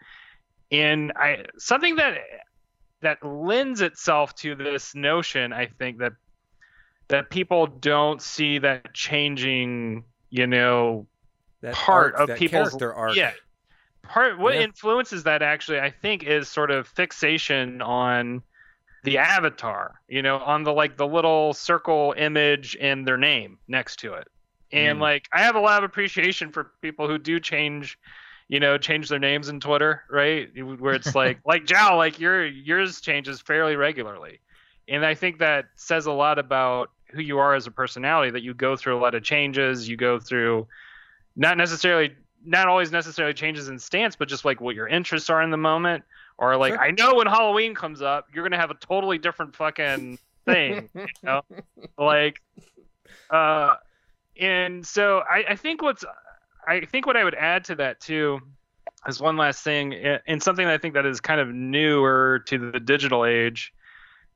[0.70, 2.18] and I something that
[3.00, 6.12] that lends itself to this notion, I think that
[7.08, 11.06] that people don't see that changing, you know,
[11.62, 13.16] That part arc, of that people's character arc.
[13.16, 13.32] yeah.
[14.04, 14.62] Part what Yeah.
[14.62, 18.42] influences that actually, I think, is sort of fixation on
[19.04, 23.96] the avatar, you know, on the like the little circle image and their name next
[24.00, 24.28] to it.
[24.72, 25.02] And Mm.
[25.02, 27.98] like I have a lot of appreciation for people who do change
[28.50, 30.48] you know, change their names in Twitter, right?
[30.56, 34.40] Where it's like, like Jow, like your yours changes fairly regularly,
[34.88, 38.30] and I think that says a lot about who you are as a personality.
[38.30, 40.66] That you go through a lot of changes, you go through,
[41.36, 45.42] not necessarily, not always necessarily changes in stance, but just like what your interests are
[45.42, 46.04] in the moment,
[46.38, 46.82] or like Sure.
[46.82, 51.06] I know when Halloween comes up, you're gonna have a totally different fucking thing, you
[51.22, 51.42] know,
[51.96, 52.40] like,
[53.30, 53.76] uh,
[54.38, 56.04] and so I, I think what's
[56.66, 58.40] I think what I would add to that too
[59.06, 62.70] is one last thing, and something that I think that is kind of newer to
[62.70, 63.72] the digital age,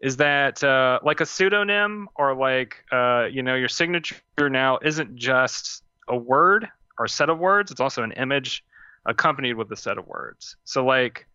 [0.03, 5.15] is that uh, like a pseudonym or like uh, you know your signature now isn't
[5.15, 8.65] just a word or a set of words; it's also an image
[9.07, 10.57] accompanied with a set of words.
[10.65, 11.27] So like.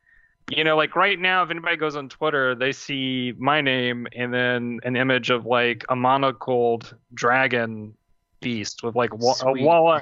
[0.50, 4.34] You know, like right now, if anybody goes on Twitter, they see my name and
[4.34, 7.98] then an image of like a monocled dragon
[8.40, 10.00] beast with like wa- a wall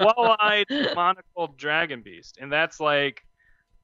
[0.00, 3.24] wall-eyed monocled dragon beast and that's like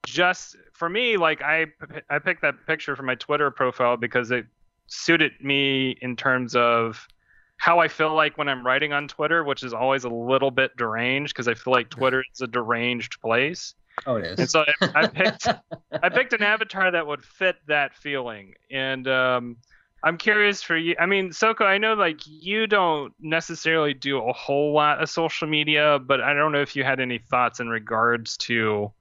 [0.05, 1.65] just for me like i
[2.09, 4.45] i picked that picture for my twitter profile because it
[4.87, 7.07] suited me in terms of
[7.57, 10.75] how i feel like when i'm writing on twitter which is always a little bit
[10.77, 13.73] deranged because i feel like twitter is a deranged place
[14.05, 14.39] oh, it is.
[14.39, 15.47] and so I, I picked
[15.91, 18.53] I picked an avatar that would fit that feeling.
[18.71, 19.57] And um,
[20.03, 20.95] I'm curious for you.
[20.99, 25.47] I mean, Soko, I know like you don't necessarily do a whole lot of social
[25.47, 28.91] media, but I don't know if you had any thoughts in regards to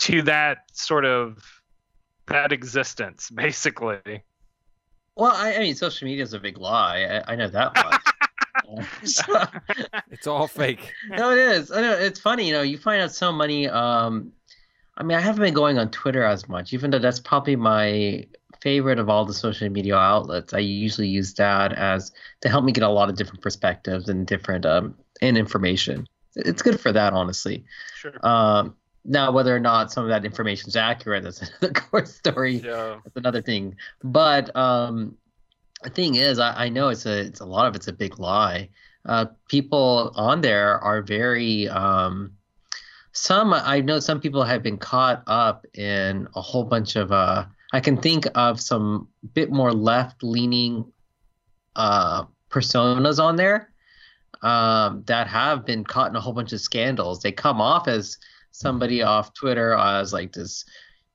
[0.00, 1.42] to that sort of
[2.26, 4.22] that existence, basically.
[5.16, 7.22] Well, I, I mean, social media is a big lie.
[7.26, 8.02] I, I know that much.
[9.04, 9.44] So-
[10.10, 10.92] It's all fake.
[11.10, 11.70] no, it is.
[11.70, 12.46] I know it's funny.
[12.48, 13.68] You know, you find out so many.
[13.68, 14.32] Um,
[14.96, 18.24] I mean, I haven't been going on Twitter as much, even though that's probably my
[18.60, 20.54] favorite of all the social media outlets.
[20.54, 24.26] I usually use that as to help me get a lot of different perspectives and
[24.26, 26.06] different um and information.
[26.36, 27.64] It's good for that, honestly.
[27.96, 28.14] Sure.
[28.26, 28.74] Um,
[29.04, 32.98] now, whether or not some of that information is accurate, that's another core story Yeah.
[33.04, 33.76] that's another thing.
[34.02, 35.16] But um,
[35.82, 38.18] the thing is, I, I know it's a it's a lot of it's a big
[38.18, 38.70] lie.
[39.06, 42.32] Uh, people on there are very um,
[43.12, 47.44] some I know some people have been caught up in a whole bunch of uh,
[47.72, 50.90] I can think of some bit more left leaning
[51.76, 53.70] uh, personas on there
[54.42, 57.20] um, that have been caught in a whole bunch of scandals.
[57.20, 58.16] They come off as
[58.54, 60.64] somebody off Twitter as like this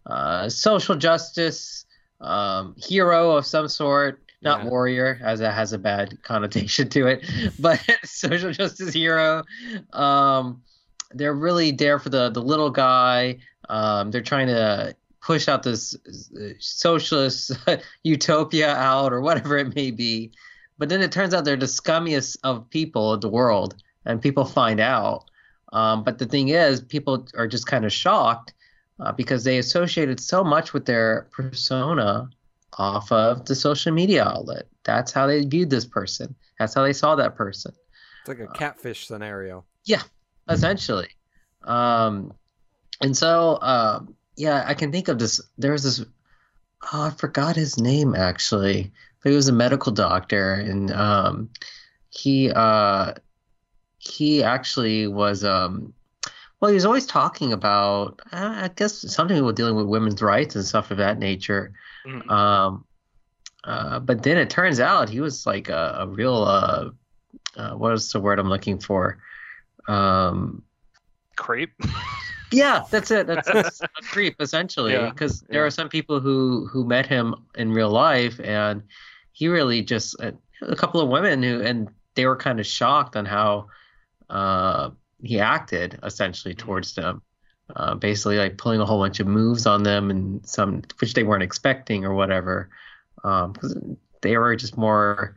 [0.06, 1.86] uh, social justice
[2.22, 4.22] um, hero of some sort.
[4.42, 4.70] Not Yeah.
[4.70, 7.26] warrior, as it has a bad connotation to it,
[7.60, 9.44] but social justice hero.
[9.92, 10.62] Um,
[11.12, 13.40] they're really there for the the little guy.
[13.68, 15.96] Um, they're trying to push out this
[16.60, 17.52] socialist
[18.04, 20.32] utopia out or whatever it may be.
[20.78, 23.76] But then it turns out they're the scummiest of people in the world,
[24.06, 25.29] and people find out.
[25.72, 28.54] Um, but the thing is, people are just kind of shocked
[29.00, 32.30] uh, because they associated so much with their persona
[32.78, 34.68] off of the social media outlet.
[34.84, 36.36] That's how they viewed this person.
[36.58, 37.74] That's how they saw that person
[38.22, 39.66] It's like a catfish scenario.
[39.86, 40.02] Yeah,
[40.50, 41.10] essentially.
[41.64, 42.34] Um,
[43.02, 45.42] and so, um, yeah, I can think of this.
[45.58, 46.06] There was this.
[46.94, 48.92] Oh, I forgot his name actually.
[49.22, 51.50] But he was a medical doctor, and um,
[52.10, 53.14] he uh,
[54.00, 55.44] he actually was.
[55.44, 55.94] Um,
[56.60, 58.20] well, he was always talking about.
[58.32, 61.74] Uh, I guess something with dealing with women's rights and stuff of that nature.
[62.06, 62.30] Mhm.
[62.30, 62.86] Um,
[63.64, 66.44] uh, but then it turns out he was like a, a real.
[66.44, 66.90] Uh,
[67.56, 69.20] uh, what is the word I'm looking for?
[69.88, 70.64] Um,
[71.36, 71.72] Creep.
[72.52, 73.28] yeah, that's it.
[73.28, 74.94] That's, that's a creep essentially.
[74.94, 75.68] Yeah, Because there yeah.
[75.68, 78.84] are some people who who met him in real life, and
[79.32, 80.32] he really just uh,
[80.62, 83.68] a couple of women who and they were kind of shocked on how
[84.30, 84.90] uh,
[85.22, 87.22] he acted essentially towards them.
[87.76, 91.24] Uh, basically, like pulling a whole bunch of moves on them and some which they
[91.24, 92.70] weren't expecting or whatever.
[93.24, 93.78] Um, 'cause
[94.22, 95.36] they were just more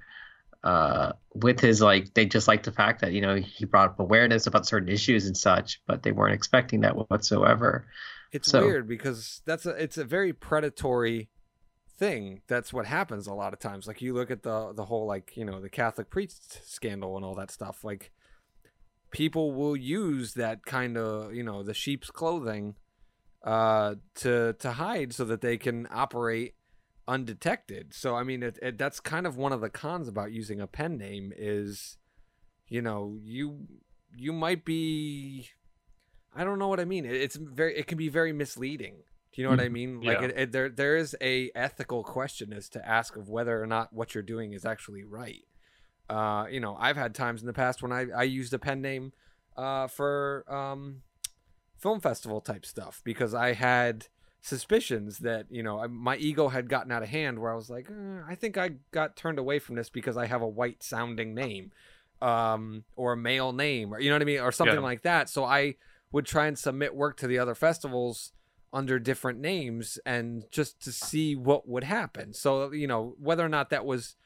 [0.64, 4.00] uh, with his like they just liked the fact that you know he brought up
[4.00, 7.86] awareness about certain issues and such, but they weren't expecting that whatsoever.
[8.32, 11.28] It's So- weird because that's a it's a very predatory
[11.98, 12.40] thing.
[12.46, 13.86] That's what happens a lot of times.
[13.86, 17.24] Like you look at the the whole like, you know, the Catholic priest scandal and
[17.26, 17.84] all that stuff.
[17.84, 18.10] Like
[19.12, 22.74] people will use that kind of, you know, the sheep's clothing
[23.44, 26.54] uh to to hide so that they can operate
[27.08, 27.92] undetected.
[27.92, 30.66] So I mean it, it that's kind of one of the cons about using a
[30.66, 31.98] pen name is
[32.68, 33.66] you know, you
[34.16, 35.48] you might be
[36.34, 37.04] I don't know what I mean.
[37.04, 39.02] It, it's very it can be very misleading.
[39.32, 40.00] Do you know what I mean?
[40.02, 40.26] Like Yeah.
[40.28, 43.92] it, it, there there is a ethical question as to ask of whether or not
[43.92, 45.44] what you're doing is actually right.
[46.12, 48.80] Uh, you know, I've had times in the past when I I used a pen
[48.82, 49.12] name
[49.56, 51.02] uh for um
[51.78, 54.06] film festival type stuff because I had
[54.40, 57.86] suspicions that you know my ego had gotten out of hand where I was like
[57.88, 61.34] eh, I think I got turned away from this because I have a white sounding
[61.34, 61.70] name
[62.20, 64.80] um or a male name or you know what I mean or something Yeah.
[64.92, 65.76] like that so I
[66.12, 68.32] would try and submit work to the other festivals
[68.72, 73.48] under different names and just to see what would happen so you know whether or
[73.48, 74.16] not that was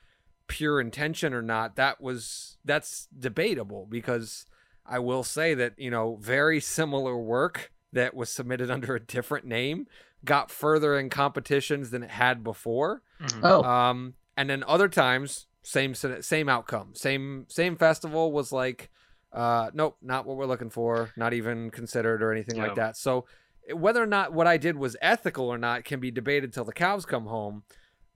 [0.48, 4.46] pure intention or not that was that's debatable because
[4.84, 9.46] I will say that you know very similar work that was submitted under a different
[9.46, 9.86] name
[10.24, 13.02] got further in competitions than it had before.
[13.42, 18.90] Oh, Um, and then other times, same same outcome, same same festival was like,
[19.32, 22.96] uh, nope, not what we're looking for, not even considered or anything like that.
[22.96, 23.26] So
[23.72, 26.72] whether or not what I did was ethical or not can be debated till the
[26.72, 27.64] cows come home.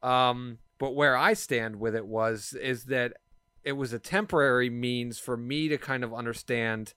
[0.03, 3.13] Um, but where I stand with it was is that
[3.63, 6.95] it was a temporary means for me to kind of understand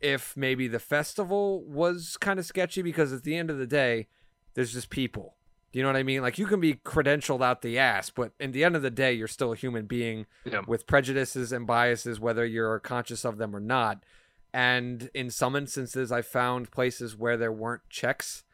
[0.00, 4.08] if maybe the festival was kind of sketchy because at the end of the day,
[4.54, 5.36] there's just people.
[5.72, 6.22] Do you know what I mean?
[6.22, 9.12] Like you can be credentialed out the ass, but at the end of the day,
[9.12, 10.62] you're still a human being Yeah.
[10.66, 14.04] with prejudices and biases, whether you're conscious of them or not.
[14.52, 18.44] And in some instances, I found places where there weren't checks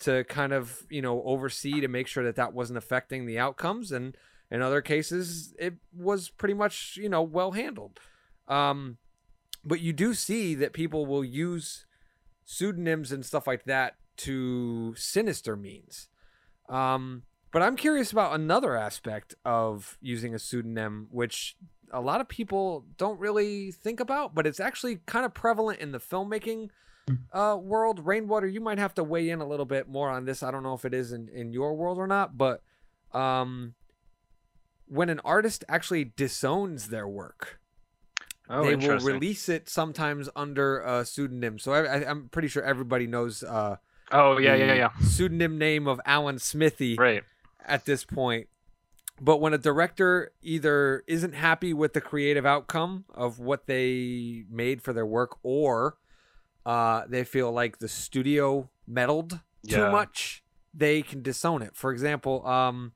[0.00, 3.92] to kind of, you know, oversee to make sure that that wasn't affecting the outcomes.
[3.92, 4.16] And
[4.50, 7.98] in other cases, it was pretty much, you know, well handled.
[8.46, 8.98] Um,
[9.64, 11.86] but you do see that people will use
[12.44, 16.08] pseudonyms and stuff like that to sinister means.
[16.68, 21.56] Um, but I'm curious about another aspect of using a pseudonym, which
[21.92, 25.92] a lot of people don't really think about, but it's actually kind of prevalent in
[25.92, 26.68] the filmmaking
[27.32, 28.06] uh, world.
[28.06, 30.42] Rainwater, you might have to weigh in a little bit more on this.
[30.42, 32.62] I don't know if it is in, in your world or not, but
[33.12, 33.74] um,
[34.86, 37.60] when an artist actually disowns their work,
[38.50, 41.58] Oh, they will release it sometimes under a pseudonym.
[41.58, 43.76] So I, I, I'm pretty sure everybody knows uh,
[44.10, 44.90] oh, yeah, the yeah, yeah.
[45.02, 47.24] pseudonym name of Alan Smithee Right.
[47.64, 48.48] at this point.
[49.20, 54.80] But when a director either isn't happy with the creative outcome of what they made
[54.80, 55.96] for their work, or
[56.66, 59.90] uh, they feel like the studio meddled too Yeah.
[59.90, 60.44] much,
[60.74, 61.74] they can disown it.
[61.76, 62.92] For example, um,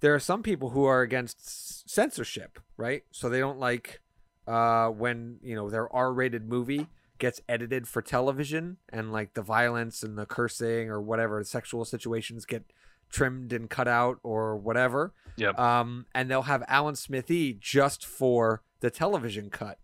[0.00, 3.04] there are some people who are against censorship, right?
[3.12, 4.00] So they don't like
[4.46, 6.88] uh, when you know their R-rated movie
[7.18, 11.84] gets edited for television and like the violence and the cursing or whatever the sexual
[11.84, 12.64] situations get
[13.10, 15.14] trimmed and cut out or whatever.
[15.36, 15.56] Yep.
[15.58, 19.78] Um, and they'll have Alan Smithee just for the television cut,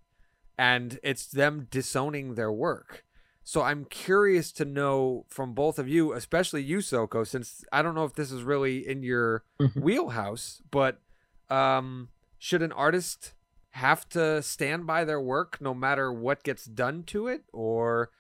[0.58, 3.04] and it's them disowning their work.
[3.49, 7.94] So I'm curious to know from both of you, especially you, Soko, since I don't
[7.94, 9.80] know if this is really in your Mhm.
[9.80, 11.01] wheelhouse, but
[11.49, 13.32] um, should an artist
[13.70, 18.11] have to stand by their work no matter what gets done to it, or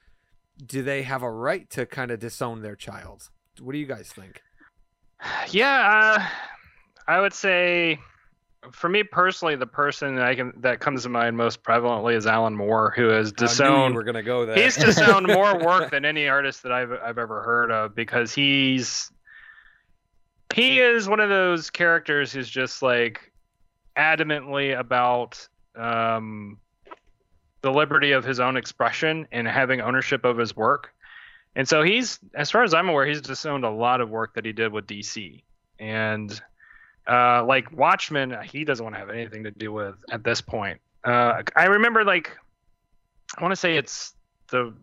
[0.64, 3.28] do they have a right to kind of disown their child?
[3.60, 4.40] What do you guys think?
[5.50, 6.26] Yeah, uh,
[7.06, 8.00] I would say,
[8.72, 12.26] for me personally, the person that I can that comes to mind most prevalently is
[12.26, 14.04] Alan Moore, who has I knew you disowned.
[14.04, 14.56] gonna go there.
[14.56, 19.10] He's disowned more work than any artist that I've I've ever heard of because he's
[20.54, 23.32] he is one of those characters who's just like
[23.96, 25.46] adamantly about
[25.76, 26.58] um,
[27.62, 30.92] the liberty of his own expression and having ownership of his work.
[31.54, 34.44] And so he's, as far as I'm aware, he's disowned a lot of work that
[34.44, 35.42] he did with DC.
[35.78, 36.40] And
[37.08, 40.80] uh, like Watchmen, he doesn't want to have anything to do with at this point.
[41.04, 42.36] Uh, I remember like,
[43.36, 44.14] I want to say it's
[44.50, 44.74] the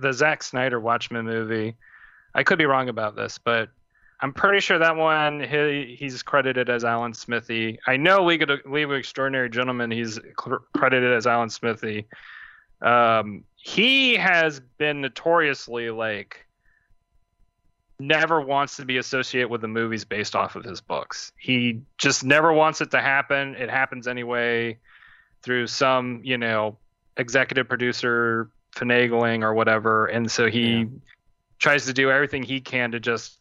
[0.00, 1.76] the Zack Snyder Watchmen movie.
[2.34, 3.70] I could be wrong about this, but
[4.20, 7.78] I'm pretty sure that one he, he's credited as Alan Smithee.
[7.86, 12.06] I know League of, League of Extraordinary Gentlemen he's cr- credited as Alan Smithee.
[12.82, 16.46] Um, he has been notoriously like
[18.00, 21.32] never wants to be associated with the movies based off of his books.
[21.38, 23.54] He just never wants it to happen.
[23.54, 24.78] It happens anyway
[25.42, 26.78] through some, you know,
[27.16, 30.84] executive producer finagling or whatever, and so he Yeah.
[31.60, 33.38] tries to do everything he can to just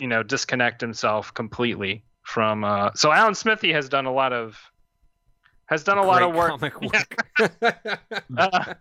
[0.00, 4.56] you know disconnect himself completely from uh so alan smithee has done a lot of
[5.66, 6.94] has done a lot of Great work Comic
[7.40, 7.96] Yeah.
[8.36, 8.74] Uh,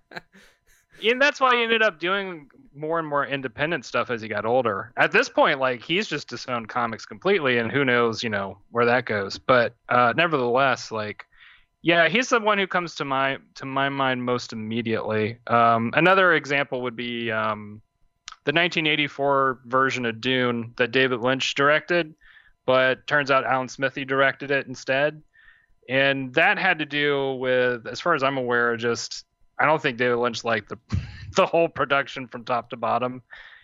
[1.04, 4.46] and that's why he ended up doing more and more independent stuff as he got
[4.46, 4.92] older.
[4.98, 8.86] At this point like he's just disowned comics completely and who knows you know where
[8.86, 9.38] that goes.
[9.38, 11.26] But uh nevertheless like
[11.82, 15.38] yeah he's the one who comes to my to my mind most immediately.
[15.48, 17.82] Um another example would be um
[18.48, 22.16] the 1984 version of Dune that David Lynch directed,
[22.66, 25.22] but turns out Alan Smithee directed it instead.
[25.90, 29.26] And that had to do with, as far as I'm aware, just
[29.60, 30.78] I don't think David Lynch liked the
[31.36, 33.22] the whole production from top to bottom.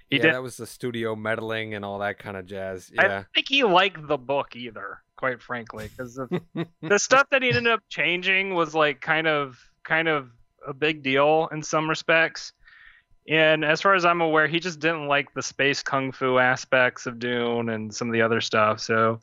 [0.10, 0.34] He yeah, did.
[0.36, 2.92] that was the studio meddling and all that kind of jazz.
[2.98, 3.08] I Yeah.
[3.10, 6.16] don't think he liked the book either, quite frankly, because
[6.82, 10.30] the stuff that he ended up changing was like kind of kind of
[10.68, 12.54] a big deal in some respects.
[13.28, 17.06] And as far as I'm aware, he just didn't like the space kung fu aspects
[17.06, 18.82] of Dune and some of the other stuff.
[18.82, 19.20] So,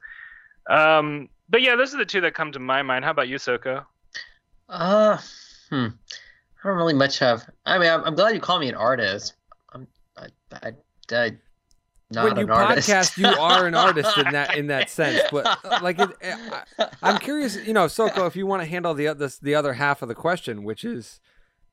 [0.70, 3.04] um, but yeah, those are the two that come to my mind.
[3.04, 3.86] How about you, Soko?
[4.68, 5.18] Uh,
[5.68, 5.88] hmm.
[6.62, 7.48] I don't really much have.
[7.64, 9.34] I mean, I'm, I'm glad you call me an artist.
[9.72, 9.86] I'm,
[10.16, 10.72] I, I,
[11.10, 11.32] I
[12.10, 12.88] not when you an artist.
[12.88, 15.22] podcast, you are an artist in that in that sense.
[15.30, 18.94] But uh, like, it, I, I'm curious, you know, Soko, if you want to handle
[18.94, 21.20] the this, the other half of the question, which is,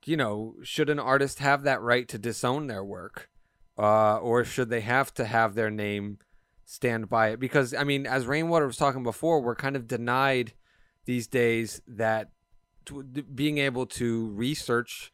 [0.06, 3.30] you know, should an artist have that right to disown their work,
[3.78, 6.20] uh, or should they have to have their name
[6.66, 7.40] stand by it?
[7.40, 10.54] Because I mean, as Rainwater was talking before, we're kind of denied
[11.06, 12.30] these days that
[13.36, 15.12] being able to research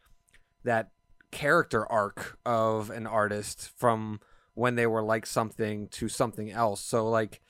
[0.63, 0.89] that
[1.31, 4.19] character arc of an artist from
[4.53, 6.81] when they were like something to something else.
[6.81, 7.41] So like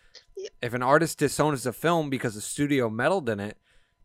[0.61, 3.57] if an artist disowns a film because the studio meddled in it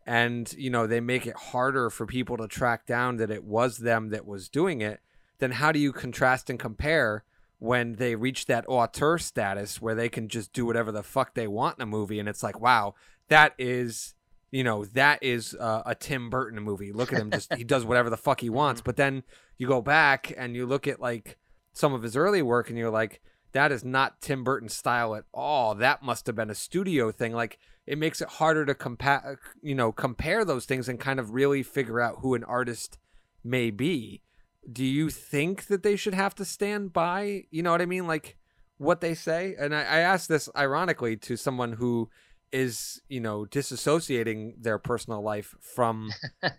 [0.07, 3.79] and you know they make it harder for people to track down that it was
[3.79, 5.01] them that was doing it,
[5.39, 7.25] then how do you contrast and compare
[7.61, 11.47] when they reach that auteur status where they can just do whatever the fuck they
[11.47, 12.95] want in a movie and it's like wow,
[13.29, 14.14] that is
[14.51, 16.92] you know that is uh, a Tim Burton movie.
[16.92, 18.80] Look at him just he does whatever the fuck he wants.
[18.80, 19.22] But then
[19.57, 21.38] you go back and you look at like
[21.72, 23.20] some of his early work and you're like
[23.53, 25.74] that is not Tim Burton style at all.
[25.74, 27.32] That must have been a studio thing.
[27.32, 31.32] Like it makes it harder to compare you know compare those things and kind of
[31.32, 32.99] really figure out who an artist
[33.44, 34.22] may be.
[34.70, 38.07] Do you think that they should have to stand by, you know what I mean,
[38.07, 38.36] like
[38.76, 39.55] what they say?
[39.59, 42.11] And I, I asked this ironically to someone who
[42.53, 46.11] is you know disassociating their personal life from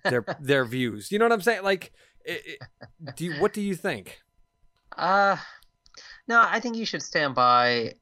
[0.03, 1.11] their their views.
[1.11, 1.63] You know what I'm saying?
[1.63, 1.91] Like,
[2.25, 4.19] it, it, do you, what do you think?
[4.97, 5.37] Uh,
[6.27, 7.93] no, I think you should stand by.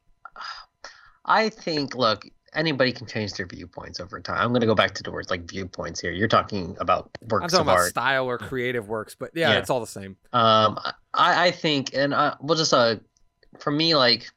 [1.25, 2.23] I think, look,
[2.53, 4.37] anybody can change their viewpoints over time.
[4.39, 6.11] I'm going to go back to the words like viewpoints here.
[6.11, 7.89] You're talking about works I'm talking of about art.
[7.89, 9.59] style or creative works, but yeah, Yeah.
[9.59, 10.15] it's all the same.
[10.33, 10.79] Um,
[11.13, 12.95] I, I think, and I, we'll just, uh,
[13.59, 14.29] for me, like,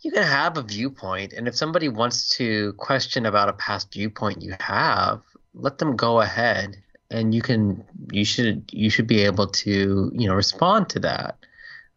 [0.00, 4.42] you can have a viewpoint, and if somebody wants to question about a past viewpoint
[4.42, 5.20] you have,
[5.54, 6.76] let them go ahead,
[7.10, 11.36] and you can, you should, you should be able to, you know, respond to that.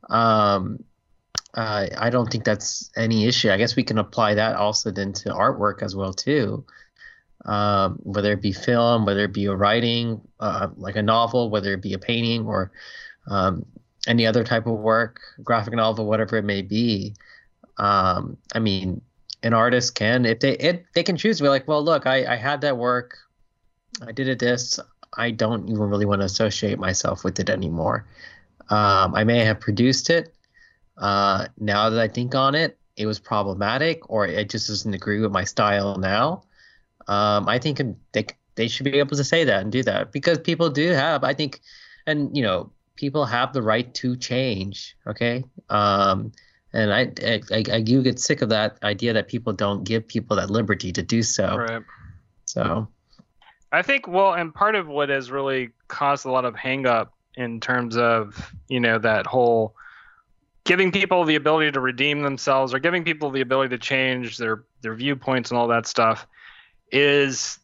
[0.10, 0.84] Um,
[1.54, 3.52] uh, I don't think that's any issue.
[3.52, 6.66] I guess we can apply that also then to artwork as well too.
[7.44, 11.74] Um, whether it be film, whether it be a writing, uh, like a novel, whether
[11.74, 12.72] it be a painting or
[13.28, 13.66] um,
[14.08, 17.16] any other type of work, graphic novel, whatever it may be.
[17.78, 19.02] Um, I mean,
[19.44, 22.34] an artist can, if they it, they can choose to be like, well, look, I,
[22.34, 23.18] I had that work,
[24.06, 24.80] I did it this,
[25.18, 28.06] I don't even really want to associate myself with it anymore.
[28.70, 30.34] Um, I may have produced it.
[30.98, 35.20] Uh, now that I think on it, it was problematic, or it just doesn't agree
[35.20, 36.44] with my style now.
[37.08, 40.38] Um, I think they they should be able to say that and do that because
[40.38, 41.62] people do have, I think,
[42.06, 44.96] and you know, people have the right to change.
[45.08, 46.32] Okay, um,
[46.74, 50.08] and I, I I I do get sick of that idea that people don't give
[50.08, 51.58] people that liberty to do so.
[51.58, 51.84] Right.
[52.46, 52.88] So
[53.72, 57.14] I think well, and part of what has really caused a lot of hang up
[57.36, 59.76] in terms of you know that whole
[60.64, 64.64] giving people the ability to redeem themselves or giving people the ability to change their
[64.82, 66.28] their viewpoints and all that stuff
[66.92, 67.60] is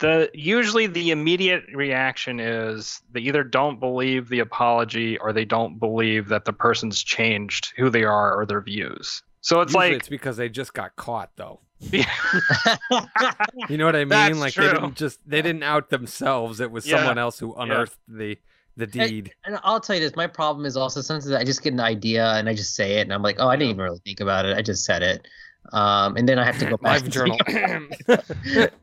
[0.00, 5.78] the usually the immediate reaction is they either don't believe the apology or they don't
[5.78, 9.22] believe that the person's changed who they are or their views.
[9.42, 11.60] So it's Usually like it's because they just got caught, though.
[11.80, 12.10] Yeah.
[13.68, 14.08] You know what I mean?
[14.08, 14.66] That's like true.
[14.66, 16.60] they didn't just they didn't out themselves.
[16.60, 16.98] It was Yeah.
[16.98, 18.38] someone else who unearthed the
[18.76, 19.32] the deed.
[19.44, 22.26] And I'll tell you this, my problem is also sometimes I just get an idea
[22.32, 24.46] and I just say it and I'm like, oh, I didn't even really think about
[24.46, 24.56] it.
[24.56, 25.26] I just said it.
[25.72, 27.38] Um, and then I have to go back Live and journal.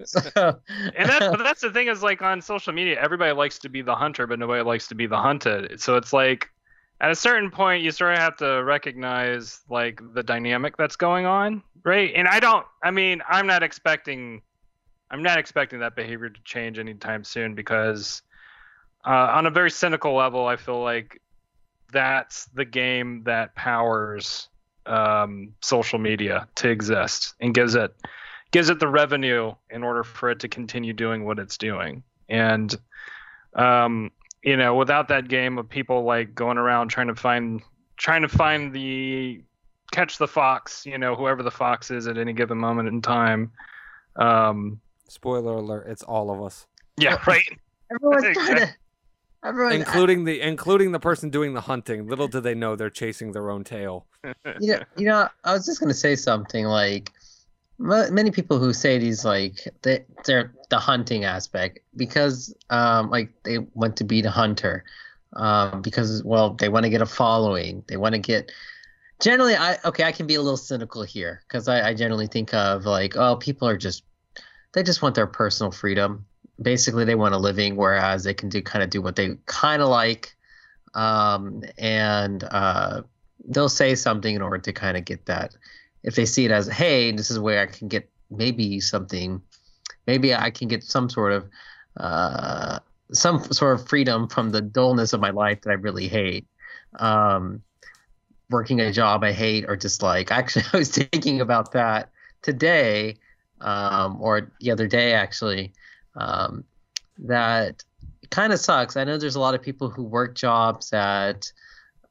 [0.05, 0.21] so,
[0.95, 3.81] and that, but that's the thing is like on social media, everybody likes to be
[3.81, 5.81] the hunter, but nobody likes to be the hunted.
[5.81, 6.49] So it's like
[7.01, 11.25] at a certain point, you sort of have to recognize like the dynamic that's going
[11.25, 12.11] on, right?
[12.15, 14.41] And I don't, I mean, I'm not expecting,
[15.11, 18.21] I'm not expecting that behavior to change anytime soon because
[19.05, 21.21] uh, on a very cynical level, I feel like
[21.91, 24.49] that's the game that powers
[24.87, 27.93] um, social media to exist and gives it
[28.51, 32.03] gives it the revenue in order for it to continue doing what it's doing.
[32.29, 32.73] And
[33.55, 34.11] um,
[34.43, 37.61] you know, without that game of people like going around trying to find
[37.97, 39.41] trying to find the
[39.91, 43.51] catch the fox, you know, whoever the fox is at any given moment in time.
[44.15, 46.67] Um, Spoiler alert: It's all of us.
[46.97, 47.43] yeah, right.
[47.91, 48.55] everyone's Exactly.
[48.55, 48.73] trying to
[49.47, 52.07] everyone, including the including the person doing the hunting.
[52.07, 54.07] Little do they know they're chasing their own tail.
[54.59, 57.11] you know, you know, I was just gonna say something like
[57.79, 63.31] m- many people who say these like they, they're the hunting aspect because um like
[63.43, 64.83] they want to be the hunter
[65.33, 68.51] um because well they want to get a following they want to get
[69.21, 72.53] generally I okay I can be a little cynical here because I, I generally think
[72.53, 74.03] of like oh people are just
[74.73, 76.25] they just want their personal freedom
[76.61, 79.81] basically they want a living whereas they can do kind of do what they kind
[79.81, 80.35] of like.
[80.93, 83.03] Um and uh
[83.47, 85.55] they'll say something in order to kind of get that.
[86.03, 89.41] If they see it as hey this is where i can get maybe something
[90.05, 91.49] maybe i can get some sort of
[91.97, 92.79] uh
[93.11, 96.45] some sort of freedom from the dullness of my life that i really hate
[96.99, 97.61] um
[98.49, 100.31] working a job i hate or dislike.
[100.39, 102.09] Actually i was thinking about that
[102.41, 103.15] today
[103.61, 105.73] um or the other day actually
[106.17, 106.63] um
[107.17, 107.83] that
[108.29, 111.51] kind of sucks i know there's a lot of people who work jobs that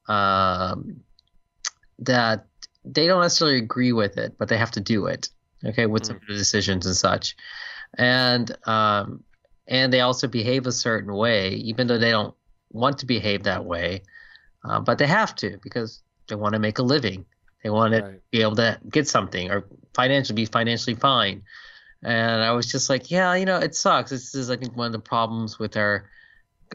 [0.09, 1.01] um
[1.99, 2.47] that
[2.85, 5.29] they don't necessarily agree with it, but they have to do it.
[5.65, 7.35] Okay, with some of the decisions and such,
[7.97, 9.25] and um,
[9.67, 12.35] and they also behave a certain way, even though they don't
[12.73, 14.03] want to behave that way,
[14.65, 17.25] uh, but they have to because they want to make a living.
[17.65, 18.21] They want to Right.
[18.31, 21.43] be able to get something or financially be financially fine.
[22.07, 24.11] And I was just like, yeah, you know, it sucks.
[24.11, 26.09] This is, I think, one of the problems with our,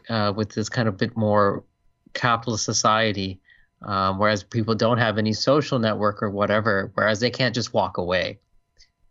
[0.08, 1.64] uh, with this kind of bit more
[2.12, 3.40] capitalist society
[3.84, 7.98] um, whereas people don't have any social network or whatever, whereas they can't just walk
[7.98, 8.38] away.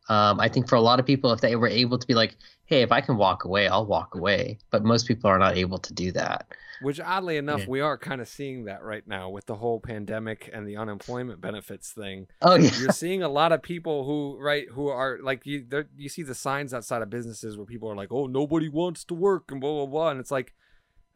[0.09, 2.35] Um, I think for a lot of people, if they were able to be like,
[2.71, 4.57] hey, if I can walk away, I'll walk away.
[4.71, 6.47] But most people are not able to do that.
[6.81, 7.65] Which oddly enough, Yeah.
[7.67, 11.41] we are kind of seeing that right now with the whole pandemic and the unemployment
[11.41, 12.27] benefits thing.
[12.41, 12.71] Oh, yeah.
[12.79, 15.65] You're seeing a lot of people who, right, who are like you.
[15.97, 19.13] You see the signs outside of businesses where people are like, "Oh, nobody wants to
[19.13, 20.53] work," and blah blah blah, and it's like,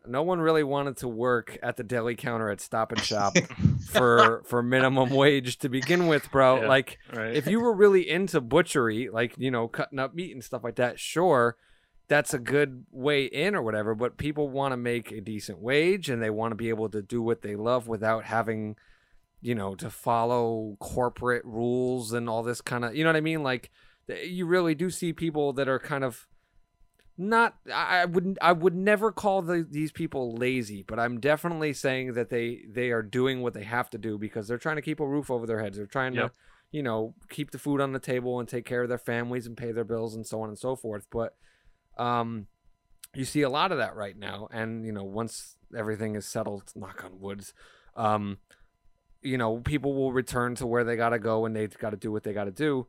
[0.07, 3.35] no one really wanted to work at the deli counter at Stop and Shop
[3.89, 6.61] for for minimum wage to begin with, bro.
[6.61, 6.67] Yeah.
[6.67, 7.35] Like, right.
[7.35, 10.75] if you were really into butchery, like you know, cutting up meat and stuff like
[10.75, 11.57] that, sure,
[12.07, 13.95] that's a good way in or whatever.
[13.95, 17.01] But people want to make a decent wage and they want to be able to
[17.01, 18.75] do what they love without having,
[19.41, 23.21] you know, to follow corporate rules and all this kind of, you know what I
[23.21, 23.43] mean?
[23.43, 23.71] Like,
[24.23, 26.27] you really do see people that are kind of
[27.17, 32.13] not I wouldn't I would never call the, these people lazy, but I'm definitely saying
[32.13, 34.99] that they they are doing what they have to do because they're trying to keep
[34.99, 35.77] a roof over their heads.
[35.77, 36.33] They're trying Yep.
[36.33, 36.37] to,
[36.71, 39.55] you know, keep the food on the table and take care of their families and
[39.55, 41.07] pay their bills and so on and so forth.
[41.09, 41.35] But
[41.97, 42.47] um
[43.13, 46.63] you see a lot of that right now and you know, once everything is settled,
[46.75, 47.53] knock on woods,
[47.95, 48.39] um
[49.21, 51.97] you know, people will return to where they got to go and they've got to
[51.97, 52.85] do what they got to do.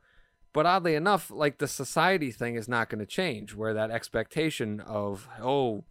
[0.56, 4.80] But oddly enough, like the society thing is not going to change, where that expectation
[4.80, 5.84] of, oh,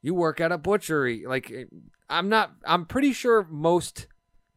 [0.00, 1.26] you work at a butchery.
[1.26, 1.52] Like,
[2.08, 4.06] I'm not, I'm pretty sure most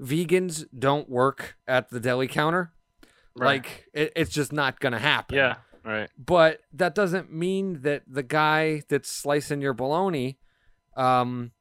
[0.01, 2.71] vegans don't work at the deli counter.
[3.35, 3.45] Right.
[3.45, 5.35] Like, it, it's just not going to happen.
[5.35, 6.09] yeah, right.
[6.17, 10.37] But that doesn't mean that the guy that's slicing your bologna,
[10.95, 11.51] um,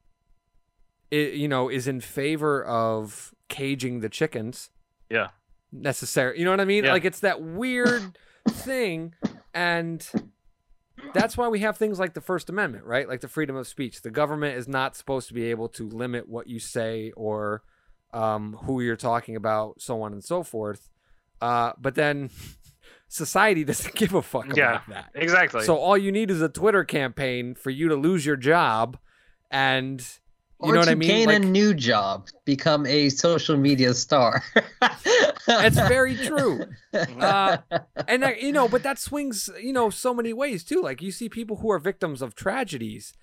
[1.11, 4.71] it, you know, is in favor of caging the chickens
[5.11, 5.31] Yeah.
[5.73, 6.39] Necessary.
[6.39, 6.85] You know what I mean?
[6.85, 6.93] Yeah.
[6.93, 8.17] Like it's that weird
[8.49, 9.15] thing
[9.55, 10.07] and
[11.15, 13.09] that's why we have things like the First Amendment, right?
[13.09, 14.03] Like the freedom of speech.
[14.03, 17.63] The government is not supposed to be able to limit what you say or
[18.13, 20.91] um, who you're talking about, so on and so forth.
[21.41, 22.31] Uh, but then
[23.09, 24.73] society doesn't give a fuck Yeah.
[24.85, 25.11] about that.
[25.15, 25.65] Exactly.
[25.65, 28.99] So all you need is a Twitter campaign for you to lose your job,
[29.51, 30.07] and
[30.63, 31.09] you or know what I mean.
[31.09, 34.43] gain Like, a new job, become a social media star.
[35.47, 36.65] that's very true.
[36.93, 37.59] Uh,
[38.09, 40.83] and that, you know, but that swings, you know, so many ways too.
[40.83, 43.15] Like you see people who are victims of tragedies,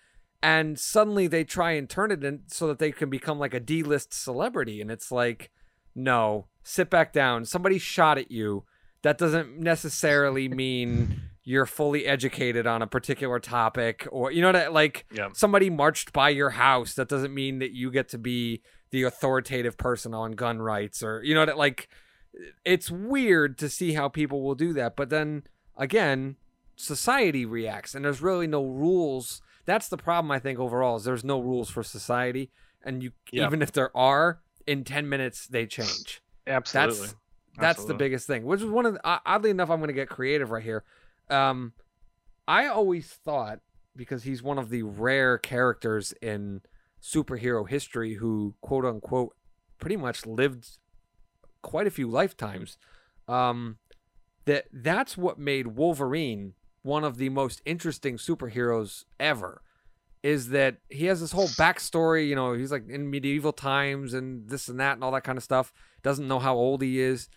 [0.41, 3.59] and suddenly they try and turn it in so that they can become like a
[3.59, 5.51] D-list celebrity, and it's like,
[5.95, 7.45] no, sit back down.
[7.45, 8.63] Somebody shot at you.
[9.03, 14.55] That doesn't necessarily mean you're fully educated on a particular topic, or you know what?
[14.57, 15.29] I, like yeah.
[15.33, 16.93] somebody marched by your house.
[16.95, 21.23] That doesn't mean that you get to be the authoritative person on gun rights, or
[21.23, 21.49] you know what?
[21.51, 21.87] I- Like
[22.65, 24.97] it's weird to see how people will do that.
[24.97, 25.43] But then
[25.77, 26.35] again,
[26.75, 29.41] society reacts, and there's really no rules.
[29.63, 32.51] That's the problem I think overall is there's no rules for society,
[32.83, 33.45] and you Yeah.
[33.45, 36.21] even if there are, in ten minutes they change.
[36.45, 36.97] Absolutely.
[36.97, 37.15] That's
[37.57, 38.43] that's the biggest thing.
[38.43, 40.83] Which is one of the, oddly enough, I'm going to get creative right here.
[41.29, 41.73] Um,
[42.47, 43.59] I always thought
[43.95, 46.61] because he's one of the rare characters in
[47.01, 49.35] superhero history who quote unquote
[49.79, 50.77] pretty much lived
[51.61, 52.77] quite a few lifetimes.
[53.27, 53.77] Um,
[54.45, 56.53] that that's what made Wolverine
[56.83, 59.61] one of the most interesting superheroes ever.
[60.23, 62.27] is that he has this whole backstory.
[62.27, 65.37] You know, he's like in medieval times and this and that and all that kind
[65.37, 65.71] of stuff.
[66.03, 67.29] Doesn't know how old he is.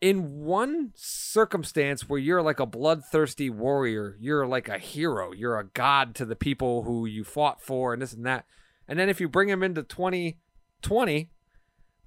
[0.00, 5.32] In one circumstance where you're like a bloodthirsty warrior, you're like a hero.
[5.32, 8.46] You're a god to the people who you fought for and this and that.
[8.88, 11.30] And then if you bring him into 2020,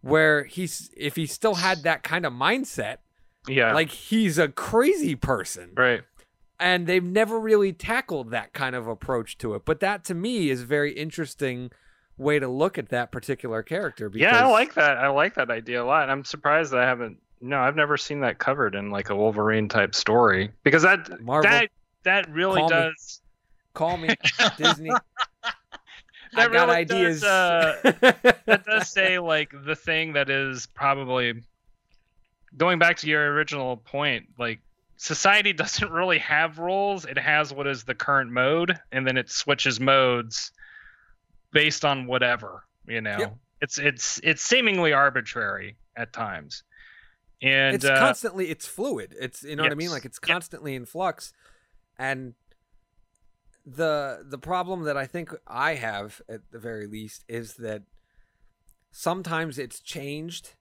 [0.01, 2.97] where he's if he still had that kind of mindset,
[3.47, 3.73] Yeah.
[3.73, 6.01] like he's a crazy person right.
[6.59, 10.49] and they've never really tackled that kind of approach to it but that to me
[10.49, 11.71] is a very interesting
[12.17, 14.97] way to look at that particular character because Yeah, I like that.
[14.97, 16.03] I like that idea a lot.
[16.03, 17.17] And I'm surprised that I haven't.
[17.45, 21.49] No, I've never seen that covered in like a Wolverine type story because that Marvel,
[21.51, 21.69] that
[22.03, 22.75] that really call me.
[22.75, 23.21] does.
[23.73, 24.09] call me
[24.57, 24.99] disney i
[26.35, 27.23] That got really ideas does,
[27.85, 27.93] uh,
[28.45, 31.43] that does say like the thing that is probably
[32.57, 34.59] going back to your original point like
[34.97, 39.29] society doesn't really have rules it has what is the current mode and then it
[39.29, 40.51] switches modes
[41.51, 43.35] based on whatever you know Yep.
[43.61, 46.63] it's it's it's seemingly arbitrary at times
[47.43, 49.13] and it's uh, constantly it's fluid.
[49.19, 49.91] It's you know what i mean?
[49.91, 50.27] Like it's Yep.
[50.33, 51.33] constantly in flux.
[51.99, 52.33] And
[53.65, 57.83] the the problem that i think i have at the very least is that
[58.91, 60.55] sometimes it's changed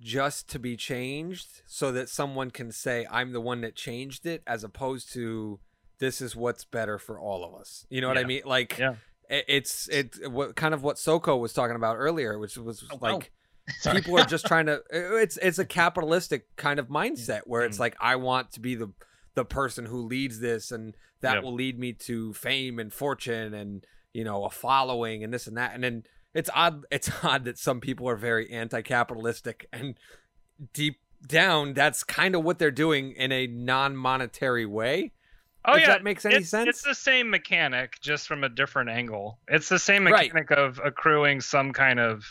[0.00, 4.42] just to be changed so that someone can say i'm the one that changed it
[4.46, 5.58] as opposed to
[5.98, 7.86] this is what's better for all of us.
[7.88, 8.42] You know what i mean?
[8.44, 8.96] Like Yeah.
[9.28, 12.98] it- it's it what kind of what soko was talking about earlier which was Oh,
[13.00, 13.32] like
[13.78, 14.00] Sorry.
[14.00, 17.80] people are just trying to it's it's a capitalistic kind of mindset where it's Mm.
[17.80, 18.92] like i want to be the
[19.34, 21.42] the person who leads this and that Yep.
[21.44, 25.56] will lead me to fame and fortune and you know a following and this and
[25.56, 26.04] that and then
[26.34, 29.94] it's odd it's odd that some people are very anti-capitalistic and
[30.72, 35.10] deep down that's kind of what they're doing in a non-monetary way
[35.64, 38.48] oh if yeah that makes any it's, sense it's the same mechanic just from a
[38.48, 40.32] different angle it's the same Right.
[40.32, 42.24] mechanic of accruing some kind of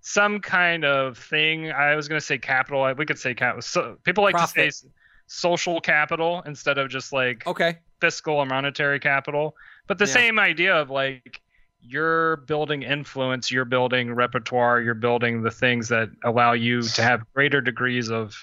[0.00, 3.96] some kind of thing i was going to say capital we could say capital so,
[4.04, 4.66] people like Profit.
[4.66, 4.88] to say
[5.26, 9.54] social capital instead of just like okay fiscal or monetary capital
[9.86, 10.12] but the Yeah.
[10.12, 11.40] same idea of like
[11.80, 17.22] you're building influence you're building repertoire you're building the things that allow you to have
[17.34, 18.34] greater degrees of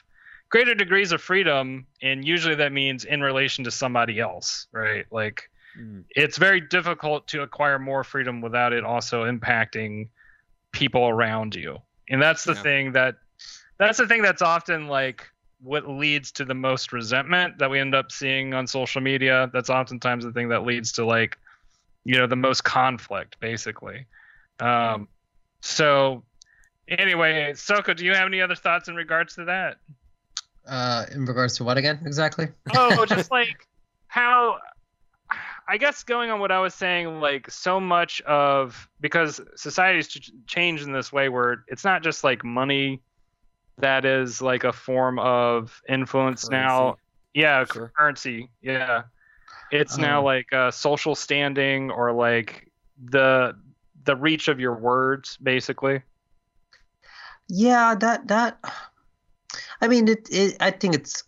[0.49, 5.49] greater degrees of freedom and usually that means in relation to somebody else right like
[5.77, 6.05] Mm.
[6.11, 10.07] it's very difficult to acquire more freedom without it also impacting
[10.75, 11.77] people around you
[12.09, 12.61] and that's the Yeah.
[12.61, 13.15] thing that
[13.77, 15.27] that's the thing that's often like
[15.61, 19.69] what leads to the most resentment that we end up seeing on social media that's
[19.69, 21.37] oftentimes the thing that leads to like
[22.03, 24.05] you know the most conflict basically
[24.59, 25.07] um
[25.61, 26.23] so
[26.87, 29.77] anyway soko do you have any other thoughts in regards to that
[30.67, 32.47] uh, in regards to what again exactly?
[32.71, 33.67] oh just like
[34.07, 34.57] how
[35.67, 40.31] i guess going on what i was saying like so much of because society's ch-
[40.47, 43.01] changed in this way where it's not just like money
[43.77, 46.95] that is like a form of influence now
[47.33, 47.91] yeah Sure.
[47.97, 49.03] currency yeah
[49.71, 52.71] it's now Um, like uh, social standing or like
[53.03, 53.53] the
[54.05, 56.01] the reach of your words basically
[57.47, 58.57] Yeah, that that.
[59.81, 60.27] I mean, it.
[60.31, 61.23] it I think it's.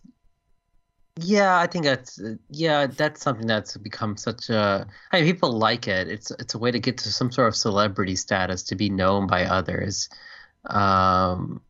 [1.20, 4.86] Yeah, I think that's yeah, that's something that's become such a.
[5.10, 6.06] I mean, people like it.
[6.08, 9.26] It's it's a way to get to some sort of celebrity status to be known
[9.26, 10.08] by others,
[10.66, 11.60] um,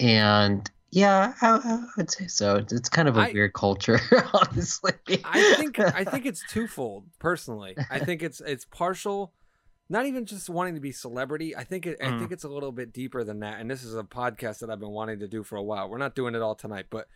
[0.00, 2.56] and yeah, I, I would say so.
[2.56, 4.00] It's, it's kind of a I- weird culture,
[4.32, 4.92] honestly.
[5.24, 7.04] I think I think it's twofold.
[7.18, 9.34] Personally, I think it's it's partial,
[9.88, 11.54] not even just wanting to be celebrity.
[11.56, 12.18] I think it, I Mm.
[12.18, 13.60] think it's a little bit deeper than that.
[13.60, 15.88] And this is a podcast that I've been wanting to do for a while.
[15.88, 17.06] We're not doing it all tonight, but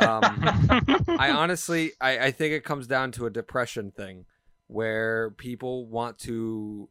[0.00, 0.22] um,
[1.18, 4.26] I honestly I, I think it comes down to a depression thing,
[4.66, 6.88] where people want to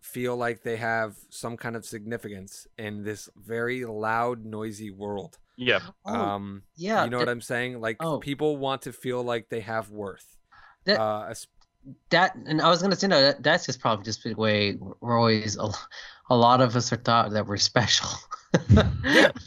[0.00, 5.38] feel like they have some kind of significance in this very loud, noisy world.
[5.56, 7.80] yeah Oh, um, yeah, you know that- what I'm saying?
[7.80, 8.18] Like Oh.
[8.18, 10.36] people want to feel like they have worth.
[10.84, 11.46] That- uh, es-
[12.10, 15.18] that and I was gonna say no, that, that's just probably just the way we're
[15.18, 15.68] always a,
[16.30, 18.08] a lot of us are thought that we're special.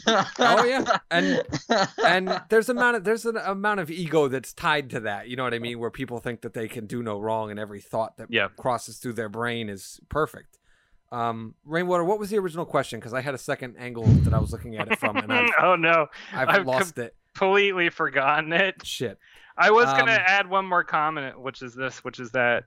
[0.08, 0.98] Oh, yeah.
[1.12, 1.44] And-
[2.06, 5.28] and there's a amount of there's an amount of ego that's tied to that.
[5.28, 5.80] You know what I mean?
[5.80, 8.48] Where people think that they can do no wrong, and every thought that Yeah.
[8.58, 10.58] crosses through their brain is perfect.
[11.12, 13.00] Um, Rainwater, what was the original question?
[13.00, 15.50] Because I had a second angle that I was looking at it from, and I've,
[15.62, 17.16] oh no I've, I've lost it.
[17.34, 19.20] completely forgotten it Shit.
[19.58, 22.66] I was going Um, to add one more comment, which is this, which is that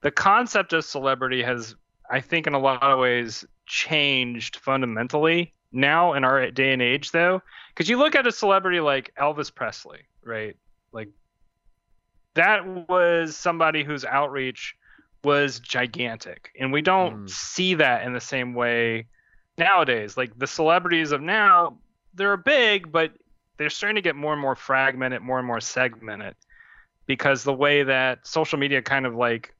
[0.00, 1.74] the concept of celebrity has,
[2.10, 7.12] I think, in a lot of ways, changed fundamentally now in our day and age,
[7.12, 7.42] though.
[7.68, 10.56] Because you look at a celebrity like Elvis Presley, right?
[10.92, 11.10] Like,
[12.34, 14.74] that was somebody whose outreach
[15.24, 17.30] was gigantic, and we don't Mm.
[17.30, 19.06] see that in the same way
[19.58, 20.16] nowadays.
[20.16, 21.78] Like the celebrities of now,
[22.14, 23.12] they're big, but
[23.56, 26.34] they're starting to get more and more fragmented, more and more segmented,
[27.06, 29.54] because the way that social media kind of like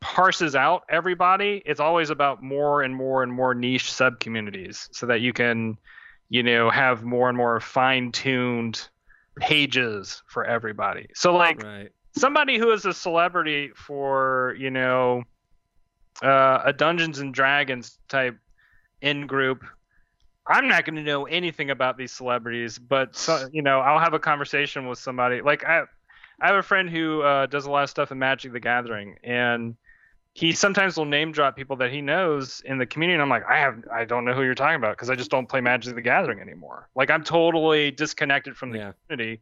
[0.00, 5.06] parses out everybody, it's always about more and more and more niche sub communities, so
[5.06, 5.78] that you can,
[6.28, 8.88] you know, have more and more fine-tuned
[9.36, 11.06] pages for everybody.
[11.14, 11.88] So like Right.
[12.16, 15.24] somebody who is a celebrity for you know
[16.22, 18.36] uh, a Dungeons and Dragons type
[19.00, 19.64] in group,
[20.46, 24.14] I'm not going to know anything about these celebrities, but so, you know I'll have
[24.14, 25.40] a conversation with somebody.
[25.40, 25.82] Like I,
[26.40, 29.16] I have a friend who uh, does a lot of stuff in Magic the Gathering,
[29.22, 29.76] and
[30.34, 33.14] he sometimes will name drop people that he knows in the community.
[33.14, 35.30] And I'm like, I have, I don't know who you're talking about because I just
[35.30, 36.88] don't play Magic the Gathering anymore.
[36.94, 38.92] Like I'm totally disconnected from the Yeah.
[39.08, 39.40] community,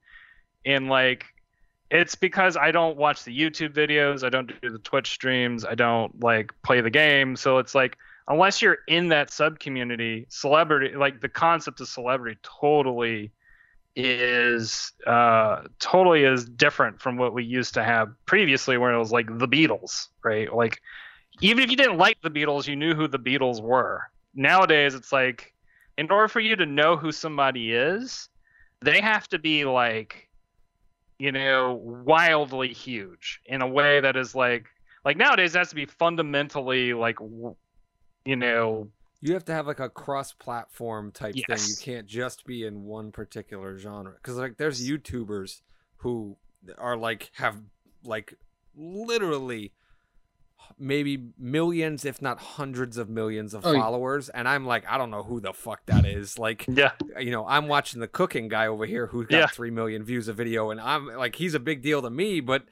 [0.64, 1.24] and like
[1.90, 5.74] it's because I don't watch the YouTube videos, I don't do the Twitch streams, I
[5.74, 7.36] don't like play the game.
[7.36, 7.98] So it's like
[8.28, 13.32] unless you're in that sub community, celebrity like the concept of celebrity totally
[13.94, 19.12] is uh totally is different from what we used to have previously where it was
[19.12, 20.52] like the Beatles, right?
[20.52, 20.80] Like
[21.40, 24.02] even if you didn't like the Beatles, you knew who the Beatles were.
[24.34, 25.52] Nowadays it's like
[25.98, 28.28] in order for you to know who somebody is,
[28.80, 30.28] they have to be like
[31.22, 34.66] you know, wildly huge in a way that is like
[35.04, 37.54] like nowadays it has to be fundamentally like w-
[38.24, 38.88] you know
[39.20, 41.58] You have to have like a cross-platform type thing.
[41.58, 45.60] You can't just be in one particular genre because like there's YouTubers
[45.98, 46.36] who
[46.78, 47.56] are like have
[48.04, 48.34] like
[48.74, 49.72] literally
[50.78, 55.10] maybe millions, if not hundreds of millions of Oh, followers, and I'm like, I don't
[55.10, 56.38] know who the fuck that is.
[56.38, 59.46] Like, yeah you know, I'm watching the cooking guy over here who's got Yeah.
[59.48, 62.64] three million views a video, and I'm like, he's a big deal to me, but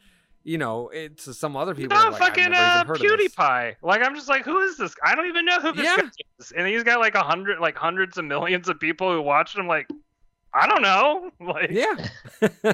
[0.44, 1.96] you know, it's some other people.
[1.96, 3.34] no like, I've fucking never uh, even heard of this.
[3.34, 3.74] PewDiePie.
[3.82, 4.94] Like I'm just like, who is this?
[5.04, 5.96] I don't even know who this Yeah.
[5.98, 6.52] guy is.
[6.52, 9.66] And he's got like a hundred, like hundreds of millions of people who watch him.
[9.66, 9.88] Like,
[10.54, 11.30] I don't know.
[11.40, 11.94] Like, Yeah.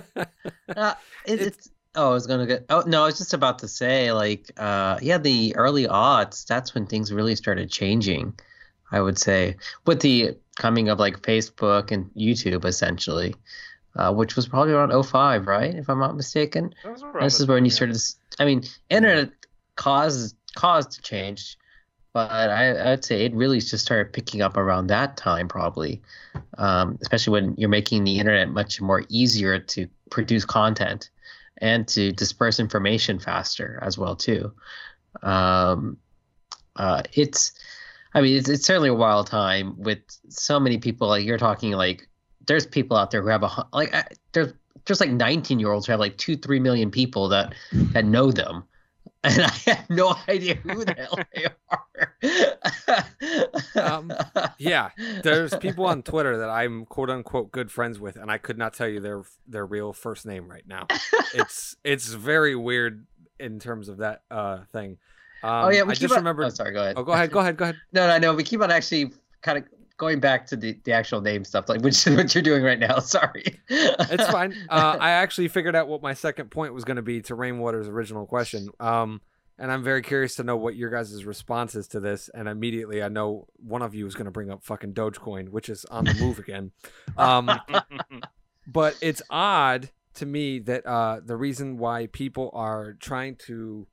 [0.69, 0.95] Uh,
[1.27, 2.67] it, It's- it's oh, I was gonna get.
[2.71, 6.45] Oh no, I was just about to say like, uh, yeah, the early aughts.
[6.47, 8.39] That's when things really started changing.
[8.93, 9.57] I would say
[9.87, 13.35] with the coming of like Facebook and YouTube, essentially,
[13.97, 15.75] uh, which was probably around 05, right?
[15.75, 16.75] If I'm not mistaken.
[17.25, 17.93] this is when you started.
[17.95, 19.31] to s- I mean, internet
[19.77, 21.57] caused caused to change,
[22.15, 26.01] but I, I'd say it really just started picking up around that time, probably.
[26.59, 31.11] Um, especially when you're making the internet much more easier to produce content
[31.59, 34.53] and to disperse information faster as well too.
[35.23, 35.97] Um,
[36.77, 37.53] uh, it's,
[38.15, 41.09] I mean, it's, it's certainly a wild time with so many people.
[41.09, 42.09] Like you're talking, like
[42.47, 44.53] there's people out there who have a like I, there's
[44.85, 47.55] just like 19 year olds who have like two three million people that
[47.93, 48.65] that know them
[49.25, 53.05] and i have no idea who the hell they are
[53.77, 54.13] Um,
[54.59, 54.91] yeah,
[55.23, 58.75] there's people on Twitter that I'm quote unquote good friends with, and I could not
[58.75, 60.87] tell you their their real first name right now.
[61.35, 63.07] It's it's very weird
[63.39, 64.99] in terms of that uh thing.
[65.43, 66.45] Um, oh yeah we I keep just on, remember.
[66.45, 67.77] oh sorry go ahead Oh, go ahead, go ahead, go ahead.
[67.93, 69.65] no no no we keep on actually kind of
[69.97, 72.79] going back to the, the actual name stuff like which is what you're doing right
[72.79, 74.55] now sorry It's fine.
[74.69, 77.89] Uh, I actually figured out what my second point was going to be to Rainwater's
[77.89, 78.69] original question.
[78.81, 79.21] Um,
[79.59, 82.29] and I'm very curious to know what your guys' responses to this.
[82.35, 85.69] And immediately, I know one of you is going to bring up fucking Dogecoin, which
[85.69, 86.73] is on the move again.
[87.17, 87.51] Um,
[88.67, 93.87] but it's odd to me that uh, the reason why people are trying to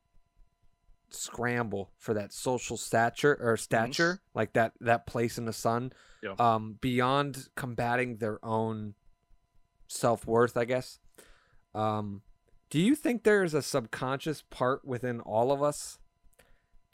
[1.16, 5.92] scramble for that social stature or stature like that that place in the sun
[6.22, 6.34] Yeah.
[6.40, 8.96] um beyond combating their own
[9.88, 11.00] self-worth i guess.
[11.76, 12.22] Um
[12.70, 16.00] do you think there's a subconscious part within all of us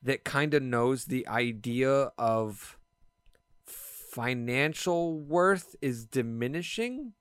[0.03, 2.77] that kind of knows the idea of
[3.65, 7.13] financial worth is diminishing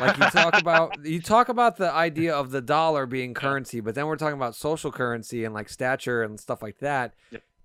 [0.00, 3.94] like you talk about you talk about the idea of the dollar being currency but
[3.94, 7.14] then we're talking about social currency and like stature and stuff like that.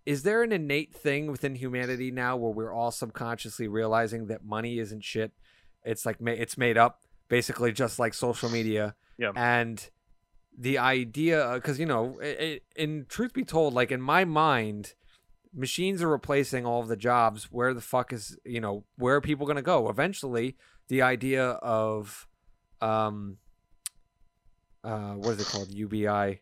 [0.05, 0.23] Is Yep.
[0.23, 5.03] there an innate thing within humanity now where we're all subconsciously realizing that money isn't
[5.03, 5.31] shit
[5.85, 9.33] it's like it's made up basically just like social media Yep.
[9.35, 9.89] and
[10.57, 14.93] the idea uh, because you know it, in truth be told like in my mind
[15.55, 19.21] machines are replacing all of the jobs where the fuck is you know where are
[19.21, 20.55] people going to go eventually
[20.87, 22.27] the idea of
[22.81, 23.37] um
[24.83, 26.41] uh what is it called ubi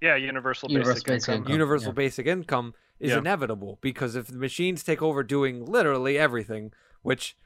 [0.00, 1.34] yeah, universal, Universal basic, basic income.
[1.42, 1.52] income.
[1.52, 1.94] universal yeah.
[1.94, 3.18] basic income is Yeah.
[3.18, 6.72] inevitable because if the machines take over doing literally everything
[7.02, 7.36] which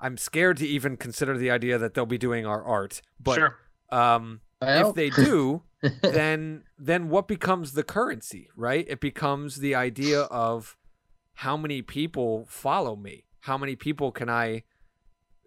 [0.00, 3.56] i'm scared to even consider the idea that they'll be doing our art but sure.
[3.90, 5.62] um Well, if they do,
[6.02, 8.84] then then what becomes the currency, right?
[8.88, 10.76] It becomes the idea of
[11.34, 13.24] how many people follow me?
[13.40, 14.62] How many people can I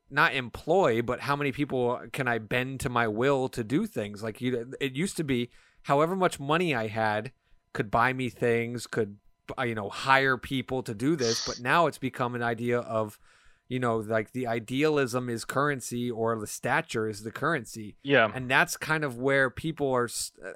[0.10, 4.24] not employ, but how many people can I bend to my will to do things?
[4.24, 5.50] Like you it used to be
[5.84, 7.32] however much money I had
[7.74, 9.18] could buy me things, could
[9.58, 13.20] uh, you know, hire people to do this, but now it's become an idea of
[13.68, 18.30] you know, like the idealism is currency or the stature is the currency Yeah.
[18.34, 20.08] and that's kind of where people are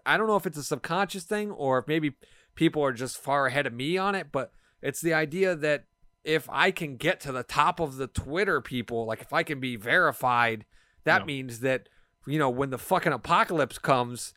[0.06, 2.14] i don't know if it's a subconscious thing or if maybe
[2.54, 4.52] people are just far ahead of me on it but
[4.84, 5.86] it's the idea that
[6.30, 9.60] if i can get to the top of the twitter people like if i can
[9.60, 10.64] be verified
[11.04, 11.26] that Yeah.
[11.26, 11.90] means that
[12.28, 14.34] you know when the fucking apocalypse comes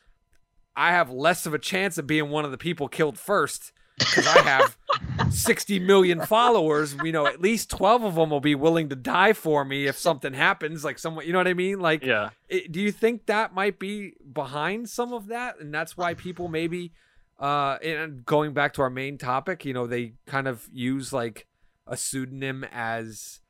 [0.74, 4.26] i have less of a chance of being one of the people killed first because
[4.26, 4.76] i have
[5.30, 9.32] 60 million followers you know at least 12 of them will be willing to die
[9.34, 12.30] for me if something happens like someone you know what i mean like Yeah.
[12.49, 16.49] it, do you think that might be behind some of that and that's why people
[16.49, 16.93] maybe
[17.38, 21.47] uh and going back to our main topic you know they kind of use like
[21.86, 23.40] a pseudonym as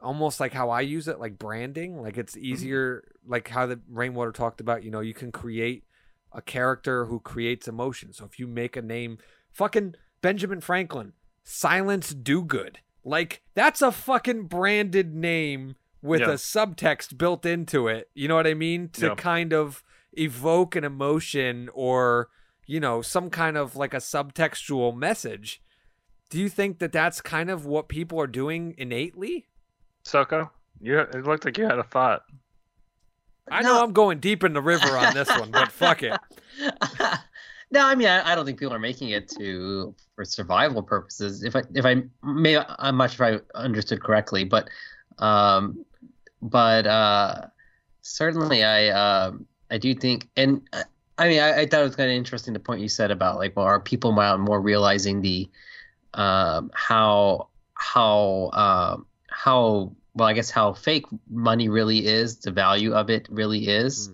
[0.00, 2.44] almost like how i use it like branding like it's mm-hmm.
[2.44, 5.84] easier like how the rainwater talked about you know you can create
[6.32, 9.18] a character who creates emotion so if you make a name
[9.52, 11.12] fucking benjamin franklin
[11.48, 16.30] Silence Dogood like that's a fucking branded name with Yeah.
[16.30, 18.10] a subtext built into it.
[18.14, 18.88] You know what I mean?
[18.90, 19.14] To Yeah.
[19.14, 19.82] kind of
[20.12, 22.30] evoke an emotion or,
[22.66, 25.62] you know, some kind of like a subtextual message.
[26.28, 29.46] Do you think that that's kind of what people are doing innately?
[30.04, 30.50] Soko,
[30.80, 32.22] you it looked like you had a thought.
[33.50, 36.18] I know I'm going deep in the river on this one, but fuck it.
[37.70, 41.44] no, I mean, I, I don't think people are making it to for survival purposes.
[41.44, 44.68] If I, if I may, I'm not sure if I understood correctly, but,
[45.18, 45.84] um,
[46.42, 47.42] but uh,
[48.02, 50.82] certainly I, um, I do think, and uh,
[51.18, 53.38] I mean, I, I thought it was kind of interesting the point you said about
[53.38, 55.48] like, well, are people now more realizing the,
[56.16, 62.94] um, how, how, um, how well, I guess how fake money really is, the value
[62.94, 64.10] of it really is.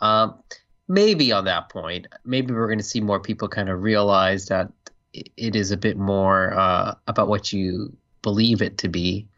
[0.00, 0.42] Um,
[0.88, 4.72] maybe on that point, maybe we're going to see more people kind of realize that
[5.12, 9.28] it is a bit more uh, about what you believe it to be.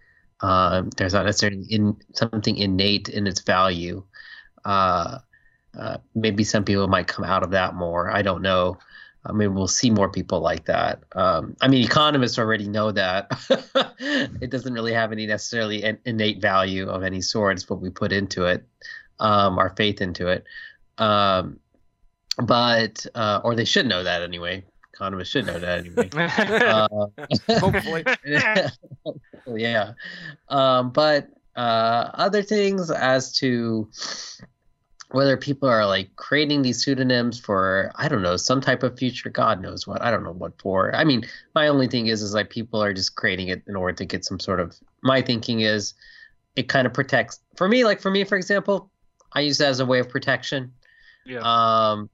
[0.41, 4.03] Um, there's not necessarily in something innate in its value.
[4.65, 5.19] Uh,
[5.79, 8.11] uh, maybe some people might come out of that more.
[8.11, 8.79] I don't know.
[9.27, 11.03] I mean, we'll see more people like that.
[11.12, 13.31] Um, I mean, economists already know that
[14.41, 17.57] it doesn't really have any necessarily an innate value of any sort.
[17.57, 18.64] It's what we put into it,
[19.18, 20.45] um, our faith into it.
[20.97, 21.61] Um,
[22.39, 24.64] but uh, or they should know that anyway.
[24.95, 26.09] Economists should know that anyway.
[26.14, 26.89] uh,
[27.61, 28.05] Hopefully.
[29.47, 29.93] yeah.
[30.49, 33.91] Um, but uh, other things as to
[35.13, 39.31] whether people are like creating these pseudonyms for I don't know some type of future,
[39.31, 40.03] God knows what.
[40.03, 40.95] I don't know what for.
[40.95, 43.95] I mean, my only thing is is like people are just creating it in order
[43.95, 44.77] to get some sort of.
[45.03, 45.95] My thinking is,
[46.57, 47.41] it kind of protects.
[47.57, 48.91] For me, like for me, for example,
[49.33, 50.73] I use that as a way of protection
[51.25, 51.41] yeah.
[51.43, 52.11] um,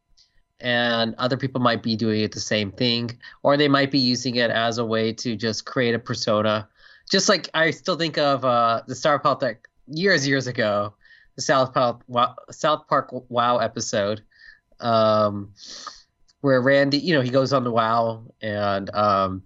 [0.60, 4.36] and other people might be doing it the same thing, or they might be using
[4.36, 6.68] it as a way to just create a persona.
[7.10, 10.94] Just like I still think of uh, the Star that years years ago,
[11.36, 14.22] the South Park wow, South Park Wow episode,
[14.80, 15.52] um,
[16.40, 19.42] where Randy, you know, he goes on to Wow and um,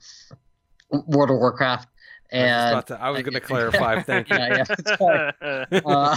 [0.90, 1.88] World of Warcraft,
[2.32, 4.02] I was, and about to- I was going to clarify.
[4.02, 4.36] Thank you.
[4.38, 4.64] yeah,
[5.40, 6.16] yeah, uh,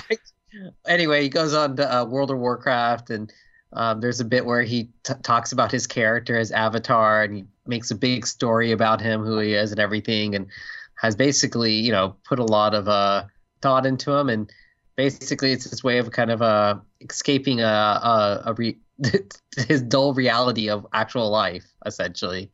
[0.88, 3.34] anyway, he goes on to uh, World of Warcraft, and
[3.74, 7.44] um, there's a bit where he t- talks about his character, his avatar, and he
[7.66, 10.48] makes a big story about him, who he is, and everything, and
[10.96, 13.24] has basically, you know, put a lot of uh,
[13.62, 14.52] thought into him, and
[14.96, 18.80] basically, it's his way of kind of uh, escaping a, a, a re-
[19.68, 22.52] his dull reality of actual life, essentially.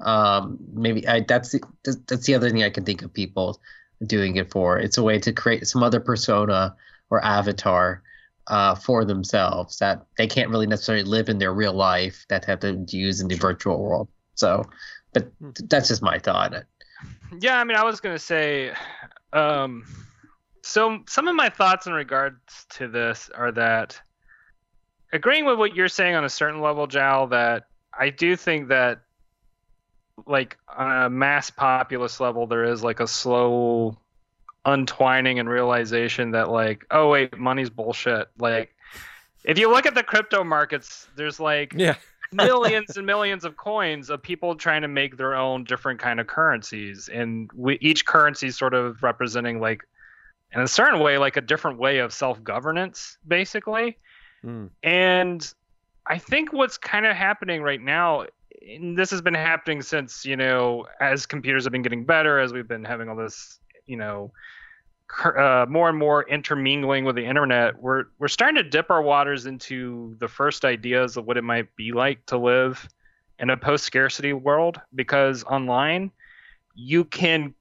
[0.00, 3.60] Um, maybe I, that's the, that's the other thing I can think of people
[4.06, 4.78] doing it for.
[4.78, 6.76] It's a way to create some other persona
[7.10, 8.02] or avatar
[8.46, 12.60] uh, for themselves that they can't really necessarily live in their real life that have
[12.60, 14.08] to use in the virtual world.
[14.34, 14.64] So,
[15.12, 15.50] but Hmm.
[15.64, 16.54] that's just my thought.
[17.40, 18.72] yeah, I mean, I was gonna say,
[19.32, 19.84] um,
[20.68, 23.98] so some of my thoughts in regards to this are that
[25.12, 27.64] agreeing with what you're saying on a certain level, Jal, that
[27.98, 29.00] I do think that
[30.26, 33.96] like on a mass populace level, there is like a slow
[34.66, 38.28] untwining and realization that like, oh wait, money's bullshit.
[38.38, 38.74] Like,
[39.44, 41.94] if you look at the crypto markets, there's like Yeah.
[42.32, 46.26] millions and millions of coins of people trying to make their own different kind of
[46.26, 49.82] currencies and we, each currency sort of representing like
[50.52, 53.96] in a certain way like a different way of self-governance basically
[54.44, 54.70] Mm.
[54.82, 55.54] And
[56.06, 58.26] I think what's kind of happening right now,
[58.66, 62.52] and this has been happening since, you know, as computers have been getting better, as
[62.52, 64.32] we've been having all this, you know,
[65.24, 69.46] uh, more and more intermingling with the internet, we're we're starting to dip our waters
[69.46, 72.86] into the first ideas of what it might be like to live
[73.38, 76.10] in a post-scarcity world because online
[76.74, 77.54] you can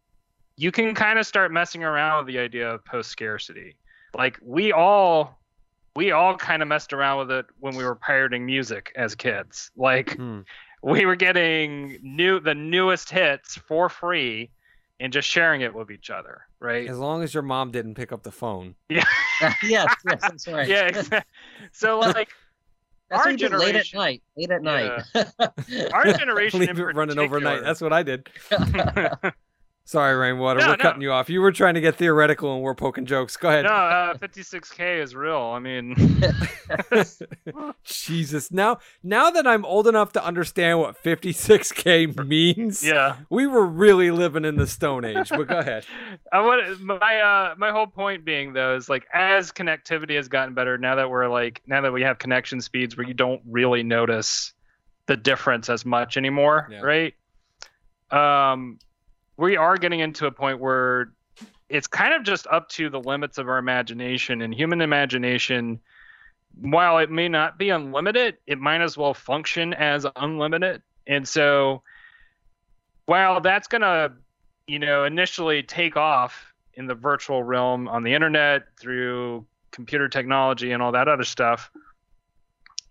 [0.57, 3.77] you can kind of start messing around with the idea of post-scarcity.
[4.15, 5.39] Like we all
[5.95, 9.71] we all kind of messed around with it when we were pirating music as kids.
[9.77, 10.41] Like Hmm.
[10.83, 14.49] we were getting new the newest hits for free
[14.99, 16.87] and just sharing it with each other, right?
[16.89, 18.75] As long as your mom didn't pick up the phone.
[18.89, 19.03] Yeah.
[19.61, 20.67] yes, yes, that's right.
[20.67, 21.19] Yeah, exactly.
[21.71, 22.29] So like
[23.11, 24.23] That's our what you did late at night.
[24.35, 25.03] Late at night.
[25.93, 27.61] our generation Leave in it running overnight.
[27.61, 28.27] That's what I did.
[29.87, 30.59] Sorry, Rainwater.
[30.59, 30.83] No, we're no.
[30.83, 31.29] cutting you off.
[31.29, 33.37] You were trying to get theoretical and we're poking jokes.
[33.37, 33.63] Go ahead.
[33.63, 35.37] no, uh, 56k is real.
[35.39, 35.95] I mean,
[37.85, 38.51] Jesus.
[38.51, 43.15] Now now that I'm old enough to understand what 56k means, yeah.
[43.29, 45.29] we were really living in the stone age.
[45.29, 45.85] But go ahead.
[46.33, 50.53] I want my uh my whole point being though is like as connectivity has gotten
[50.53, 53.83] better now that we're like now that we have connection speeds where you don't really
[53.83, 54.51] notice
[55.05, 56.81] the difference as much anymore, Yeah.
[56.81, 57.13] right?
[58.11, 58.79] Um,
[59.37, 61.11] we are getting into a point where
[61.69, 65.79] it's kind of just up to the limits of our imagination and human imagination.
[66.59, 70.81] While it may not be unlimited, it might as well function as unlimited.
[71.05, 71.83] And so,
[73.05, 74.13] while that's gonna
[74.67, 80.71] you know, initially take off in the virtual realm on the internet through computer technology
[80.71, 81.71] and all that other stuff,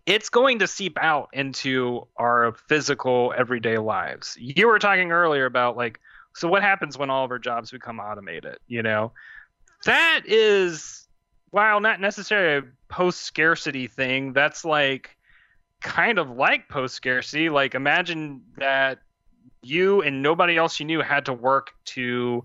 [0.07, 4.37] it's going to seep out into our physical everyday lives.
[4.41, 6.01] You were talking earlier about like,
[6.37, 8.59] so what happens when all of our jobs become automated?
[8.69, 9.13] You know,
[9.87, 11.09] that is,
[11.51, 15.17] while not necessarily a post scarcity thing, that's like
[15.81, 17.49] kind of like post scarcity.
[17.49, 18.99] Like, imagine that
[19.63, 22.43] you and nobody else you knew had to work to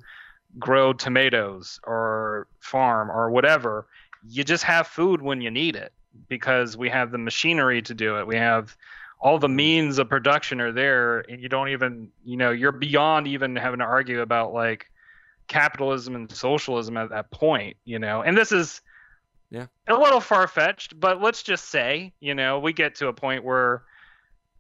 [0.58, 3.88] grow tomatoes or farm or whatever.
[4.26, 5.92] You just have food when you need it
[6.30, 8.28] because we have the machinery to do it.
[8.28, 8.78] We have
[9.22, 13.28] all the means of production are there and you don't even, you know, you're beyond
[13.28, 14.88] even having to argue about like
[15.48, 18.22] capitalism and socialism at that point, you know.
[18.24, 18.82] And this is
[19.52, 19.68] Yeah.
[19.88, 23.44] a little far fetched, but let's just say, you know, we get to a point
[23.44, 23.84] where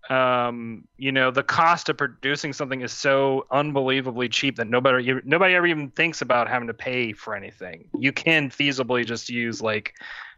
[0.10, 5.54] um, you know, the cost of producing something is so unbelievably cheap that nobody nobody
[5.56, 7.90] ever even thinks about having to pay for anything.
[7.98, 9.94] You can feasibly just use like,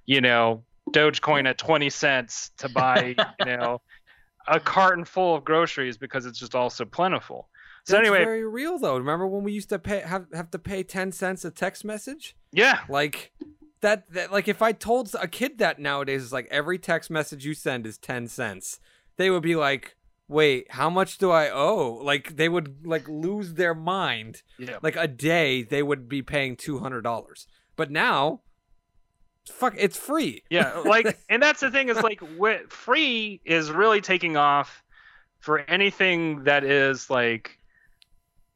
[0.05, 0.63] you know,
[0.93, 3.81] Dogecoin at 20 cents to buy, you know,
[4.47, 7.47] a carton full of groceries because it's just all so plentiful.
[7.85, 8.97] So That's anyway, very real though.
[8.97, 12.35] Remember when we used to pay have have to pay 10 cents a text message?
[12.51, 13.33] yeah, Like
[13.81, 17.45] that, that like if I told a kid that nowadays is like every text message
[17.45, 18.79] you send is 10 cents.
[19.17, 19.97] They would be like,
[20.29, 24.41] "Wait, how much do I owe?" Like they would like lose their mind.
[24.57, 24.77] yeah.
[24.81, 27.45] Like a day they would be paying $200.
[27.75, 28.41] But now
[29.51, 30.43] fuck it's free.
[30.49, 34.83] Yeah, like, and that's the thing is like, wh- free is really taking off
[35.39, 37.57] for anything that is like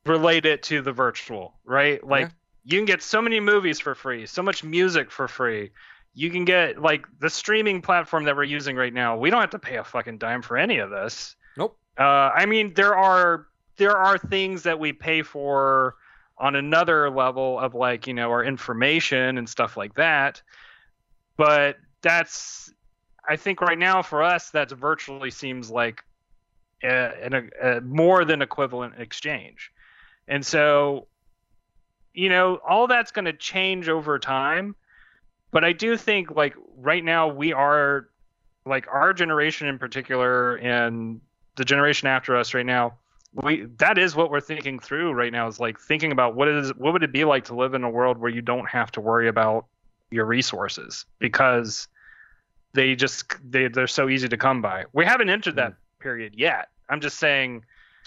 [0.06, 2.04] related to the virtual, right?
[2.06, 2.30] Like, Yeah.
[2.64, 5.72] you can get so many movies for free, so much music for free.
[6.14, 9.18] You can get like the streaming platform that we're using right now.
[9.18, 11.36] We don't have to pay a fucking dime for any of this.
[11.58, 11.78] Nope.
[12.00, 13.48] Uh, I mean, there are
[13.78, 15.96] there are things that we pay for
[16.40, 20.42] on another level of like you know our information and stuff like that
[21.38, 22.74] but that's
[23.28, 26.04] i think right now for us that's virtually seems like
[26.84, 29.72] a, an, a, more than equivalent exchange.
[30.28, 31.08] And so
[32.18, 34.76] you know all that's going to change over time
[35.52, 38.10] but i do think like right now we are
[38.66, 41.22] like our generation in particular and
[41.56, 42.96] the generation after us right now
[43.34, 46.74] we that is what we're thinking through right now is like thinking about what is
[46.76, 49.00] what would it be like to live in a world where you don't have to
[49.00, 49.68] worry about
[50.12, 51.88] your resources because
[52.74, 55.76] they just they, they're so easy to come by we haven't entered that mm.
[56.00, 57.64] period yet i'm just saying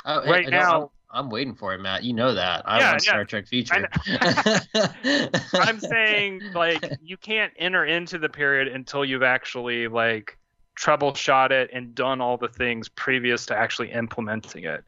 [0.07, 0.83] Oh, Right I know, now-
[1.13, 2.05] I'm, I'm waiting for it, Matt.
[2.05, 2.63] You know that.
[2.65, 3.11] I Yeah, want yeah.
[3.11, 3.87] Star Trek Future.
[5.55, 10.39] i'm saying like you can't enter into the period until you've actually like
[10.79, 14.85] troubleshot it and done all the things previous to actually implementing it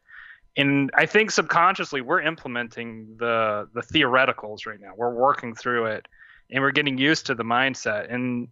[0.57, 6.07] and i think subconsciously we're implementing the the theoreticals right now we're working through it
[6.53, 8.47] and we're getting used to the mindset and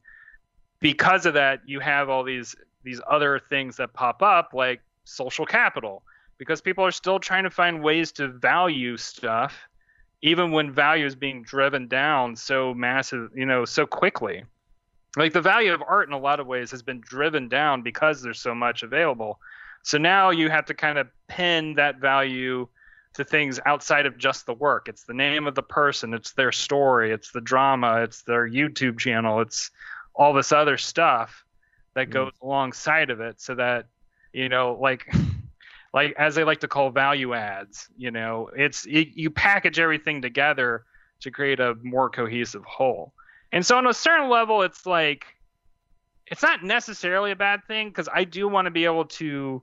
[0.82, 5.46] because of that you have all these these other things that pop up like social
[5.46, 6.04] capital
[6.38, 9.58] because people are still trying to find ways to value stuff
[10.22, 14.44] even when value is being driven down so massive you know so quickly
[15.18, 18.22] like the value of art in a lot of ways has been driven down because
[18.22, 19.40] there's so much available.
[19.84, 22.68] So now you have to kind of pin that value
[23.16, 24.88] to things outside of just the work.
[24.88, 29.00] It's the name of the person, it's their story, it's the drama, it's their YouTube
[29.00, 29.70] channel, it's
[30.16, 31.44] all this other stuff
[31.96, 32.14] that Mm.
[32.14, 33.88] goes alongside of it so that
[34.32, 35.06] you know like
[35.94, 40.22] like as they like to call value adds, you know, it's you, you package everything
[40.22, 40.86] together
[41.22, 43.14] to create a more cohesive whole.
[43.52, 45.26] And so on a certain level it's like
[46.28, 49.62] it's not necessarily a bad thing because I do want to be able to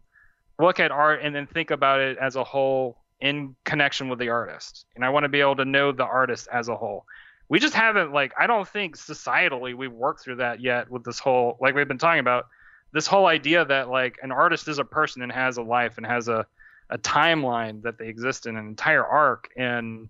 [0.59, 4.29] look at art and then think about it as a whole in connection with the
[4.29, 4.87] artist.
[4.95, 7.05] And I want to be able to know the artist as a whole.
[7.49, 11.19] We just haven't like I don't think societally we've worked through that yet with this
[11.19, 12.47] whole like we've been talking about
[12.93, 16.07] this whole idea that like an artist is a person and has a life and
[16.07, 16.47] has a
[16.91, 20.09] a timeline that they exist in an entire arc and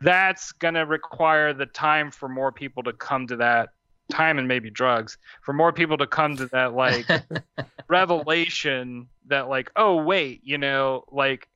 [0.00, 3.70] that's going to require the time for more people to come to that
[4.10, 7.06] time and maybe drugs for more people to come to that like
[7.88, 11.48] revelation that like oh wait you know like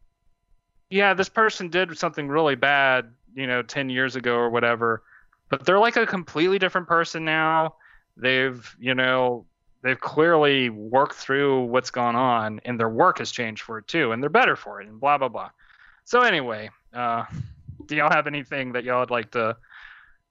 [0.90, 5.02] yeah this person did something really bad you know 10 years ago or whatever
[5.48, 7.74] but they're like a completely different person now.
[8.16, 9.46] They've you know
[9.82, 14.12] they've clearly worked through what's gone on and their work has changed for it too
[14.12, 15.50] and they're better for it and blah blah blah.
[16.04, 17.24] So anyway uh
[17.86, 19.56] do y'all have anything that y'all would like to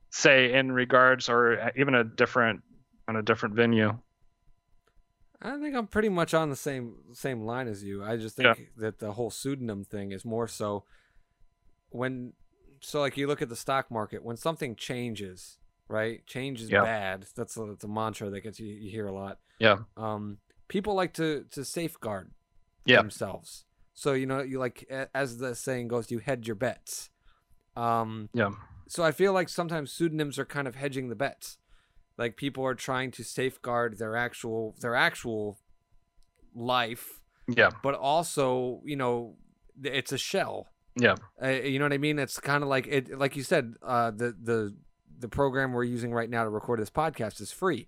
[0.09, 2.61] say in regards or even a different
[3.07, 3.97] on a different venue
[5.41, 8.03] I think I'm pretty much on the same same line as you.
[8.03, 8.65] I just think Yeah.
[8.77, 10.85] that the whole pseudonym thing is more so
[11.89, 12.33] when
[12.81, 15.57] so like you look at the stock market when something changes,
[15.87, 16.25] right?
[16.25, 16.83] Change is Yeah.
[16.83, 17.25] bad.
[17.35, 19.39] That's a, that's a mantra that gets you, you hear a lot.
[19.59, 19.79] Yeah.
[19.97, 22.31] Um, people like to to safeguard
[22.85, 22.97] Yeah.
[22.97, 23.65] themselves.
[23.93, 24.83] So you know you like
[25.13, 27.09] as the saying goes, you hedge your bets.
[27.75, 28.51] Um, yeah
[28.87, 31.57] so I feel like sometimes pseudonyms are kind of hedging the bets.
[32.17, 35.59] Like people are trying to safeguard their actual their actual
[36.53, 39.35] life, yeah but also, you know,
[39.83, 40.67] it's a shell.
[40.95, 42.17] yeah Uh, you know what I mean?
[42.19, 44.75] It's kind of like it like you said, uh the the
[45.19, 47.87] the program we're using right now to record this podcast is free.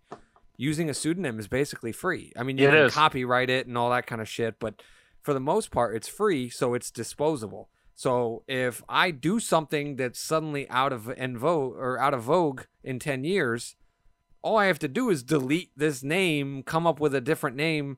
[0.58, 2.32] Using a pseudonym is basically free.
[2.36, 2.94] I mean, you It can is.
[2.94, 4.82] copyright it and all that kind of shit, but
[5.22, 7.70] for the most part, it's free, so it's disposable.
[7.95, 12.62] So if I do something that's suddenly out of en vogue or out of vogue
[12.84, 13.76] in ten years,
[14.41, 17.97] all I have to do is delete this name, come up with a different name,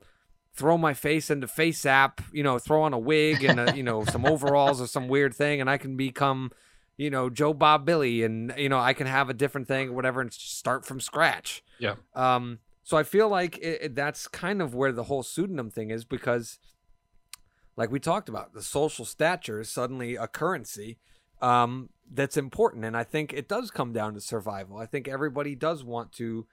[0.54, 4.04] throw my face into FaceApp, you know, throw on a wig and a, you know
[4.04, 6.50] some overalls or some weird thing, and I can become,
[6.96, 9.92] you know, Joe Bob Billy, and you know I can have a different thing or
[9.92, 11.62] whatever, and start from scratch.
[11.78, 11.94] Yeah.
[12.14, 12.58] Um.
[12.82, 16.04] So I feel like it, it- that's kind of where the whole pseudonym thing is
[16.04, 16.58] because,
[17.76, 20.98] like we talked about, the social stature is suddenly a currency.
[21.40, 24.78] Um, that's important, and I think it does come down to survival.
[24.78, 26.46] I think everybody does want to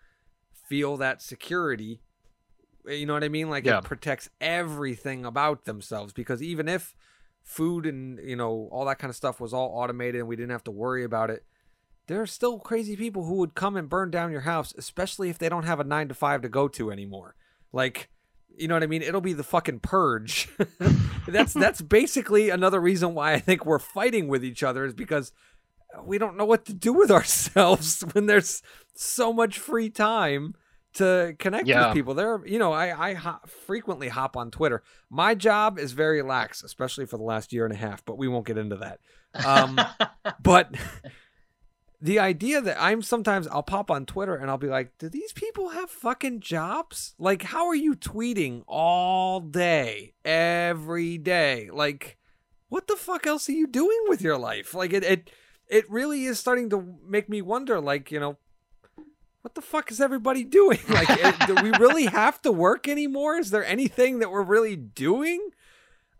[0.69, 2.01] feel that security
[2.87, 3.49] eh, you know what I mean?
[3.49, 3.79] Like Yeah.
[3.79, 6.95] it protects everything about themselves because even if
[7.43, 10.51] food and you know all that kind of stuff was all automated and we didn't
[10.51, 11.45] have to worry about it,
[12.07, 15.37] there are still crazy people who would come and burn down your house, especially if
[15.37, 17.35] they don't have a nine to five to go to anymore.
[17.73, 18.09] Like,
[18.57, 19.01] you know what I mean?
[19.01, 20.49] It'll be the fucking purge.
[21.27, 25.31] that's that's basically another reason why I think we're fighting with each other is because
[26.03, 28.61] we don't know what to do with ourselves when there's
[28.95, 30.53] so much free time
[30.93, 31.87] to connect Yeah.
[31.87, 32.13] with people.
[32.15, 34.83] There, you know, I I ho- frequently hop on Twitter.
[35.09, 38.27] My job is very lax, especially for the last year and a half, but we
[38.27, 38.99] won't get into that.
[39.45, 39.79] Um,
[40.41, 40.73] but
[41.99, 45.33] the idea that I'm sometimes I'll pop on Twitter and I'll be like, do these
[45.33, 47.15] people have fucking jobs?
[47.17, 51.69] Like, how are you tweeting all day, every day?
[51.71, 52.17] Like,
[52.69, 54.73] what the fuck else are you doing with your life?
[54.73, 55.31] Like, it it
[55.67, 57.81] it really is starting to make me wonder.
[57.81, 58.37] Like, you know,
[59.41, 60.79] what the fuck is everybody doing?
[60.89, 63.37] Like, do we really have to work anymore?
[63.37, 65.49] Is there anything that we're really doing?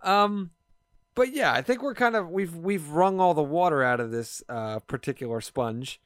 [0.01, 0.51] Um,
[1.17, 4.11] but yeah, I think we're kind of we've we've wrung all the water out of
[4.11, 5.99] this uh, particular sponge.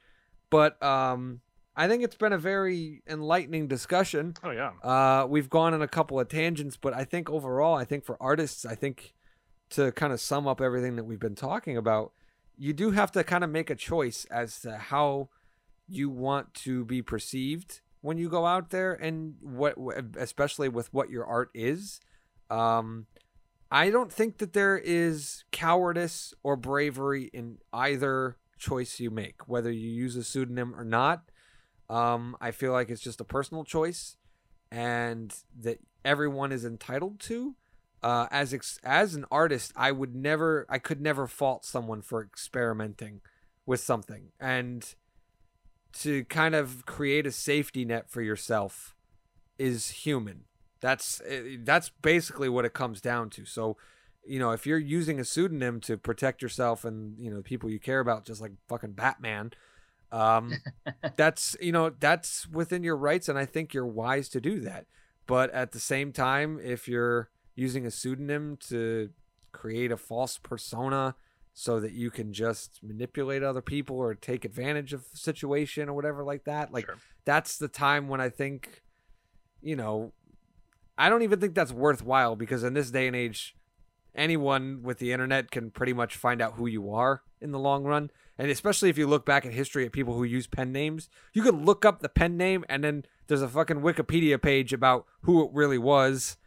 [0.49, 1.41] But um,
[1.75, 4.35] I think it's been a very enlightening discussion.
[4.43, 7.83] oh yeah Uh, we've gone on a couple of tangents, but I think overall, I
[7.83, 9.13] think for artists, I think
[9.71, 12.13] to kind of sum up everything that we've been talking about,
[12.57, 15.29] you do have to kind of make a choice as to how
[15.87, 19.75] you want to be perceived when you go out there, and what,
[20.17, 21.99] especially with what your art is.
[22.49, 23.07] Um,
[23.71, 29.71] I don't think that there is cowardice or bravery in either choice you make, whether
[29.71, 31.31] you use a pseudonym or not.
[31.89, 34.17] Um, I feel like it's just a personal choice,
[34.71, 37.55] and that everyone is entitled to.
[38.03, 42.21] Uh, as ex- as an artist, I would never, I could never fault someone for
[42.21, 43.21] experimenting
[43.65, 44.95] with something, and
[45.99, 48.95] to kind of create a safety net for yourself
[49.57, 50.45] is human.
[50.81, 53.45] That's eh, that's basically what it comes down to.
[53.45, 53.77] So,
[54.25, 57.69] you know, if you're using a pseudonym to protect yourself and you know the people
[57.69, 59.51] you care about, just like fucking Batman,
[60.11, 60.53] um,
[61.15, 64.85] that's you know that's within your rights, and I think you're wise to do that.
[65.27, 69.11] But at the same time, if you're using a pseudonym to
[69.51, 71.15] create a false persona
[71.53, 76.23] so that you can just manipulate other people or take advantage of situation or whatever
[76.23, 76.97] like that, like Sure.
[77.25, 78.81] that's the time when I think,
[79.61, 80.13] you know,
[81.01, 83.55] I don't even think that's worthwhile because in this day and age,
[84.15, 87.83] anyone with the internet can pretty much find out who you are in the long
[87.83, 88.11] run.
[88.37, 91.41] And especially if you look back at history at people who use pen names, you
[91.41, 95.43] could look up the pen name and then there's a fucking Wikipedia page about who
[95.43, 96.37] it really was.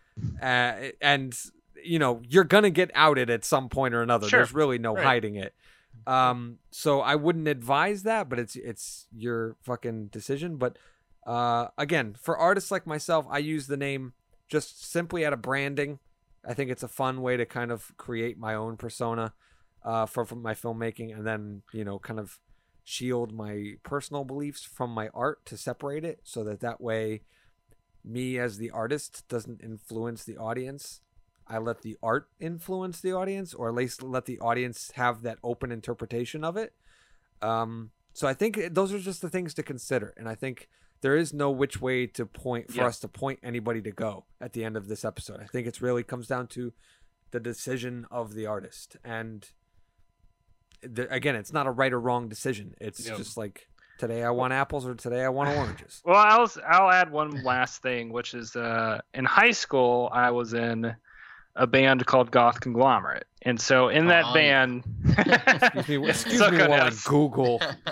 [0.40, 1.36] Uh, and,
[1.82, 4.28] you know, you're going to get outed at some point or another.
[4.28, 4.40] Sure.
[4.40, 5.04] There's really no Right.
[5.04, 5.54] hiding it.
[6.06, 10.56] Um, so I wouldn't advise that, but it's it's your fucking decision.
[10.58, 10.78] But
[11.26, 14.12] uh, again, for artists like myself, I use the name
[14.54, 15.98] just simply out of branding.
[16.46, 19.34] I think it's a fun way to kind of create my own persona
[19.84, 22.38] uh, for, for my filmmaking, and then you know, kind of
[22.84, 27.22] shield my personal beliefs from my art to separate it, so that that way,
[28.04, 31.00] me as the artist doesn't influence the audience.
[31.46, 35.38] I let the art influence the audience, or at least let the audience have that
[35.42, 36.72] open interpretation of it.
[37.42, 40.68] Um, so I think those are just the things to consider, and I think
[41.04, 42.86] there is no which way to point for Yeah.
[42.86, 45.38] us to point anybody to go at the end of this episode.
[45.38, 46.72] I think it's really comes down to
[47.30, 49.46] the decision of the artist, and
[50.82, 52.74] the, again, it's not a right or wrong decision.
[52.80, 53.68] It's just like
[53.98, 56.00] today I want apples or today I want oranges.
[56.06, 60.54] Well, I'll I'll add one last thing, which is uh, in high school I was
[60.54, 60.94] in
[61.56, 66.66] a band called Goth Conglomerate, and so in that band, Excuse me, excuse Suck me
[66.66, 66.90] while I.
[67.04, 67.60] Google.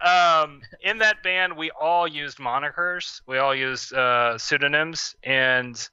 [0.00, 5.88] um, in that band we all used monikers, we all used uh, pseudonyms, and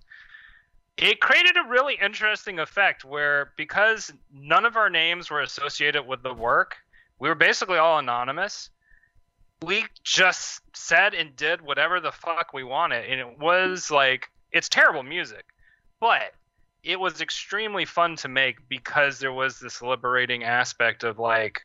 [0.97, 6.21] it created a really interesting effect where because none of our names were associated with
[6.21, 6.75] the work,
[7.19, 8.69] we were basically all anonymous.
[9.63, 14.69] We just said and did whatever the fuck we wanted, and it was like it's
[14.69, 15.45] terrible music,
[15.99, 16.33] but
[16.83, 21.61] it was extremely fun to make because there was this liberating aspect of like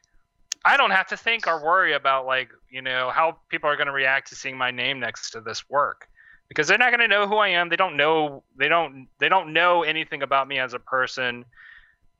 [0.64, 3.86] I don't have to think or worry about like you know how people are going
[3.86, 6.08] to react to seeing my name next to this work
[6.48, 7.68] because they're not going to know who I am.
[7.68, 11.44] They don't know they don't they don't know anything about me as a person.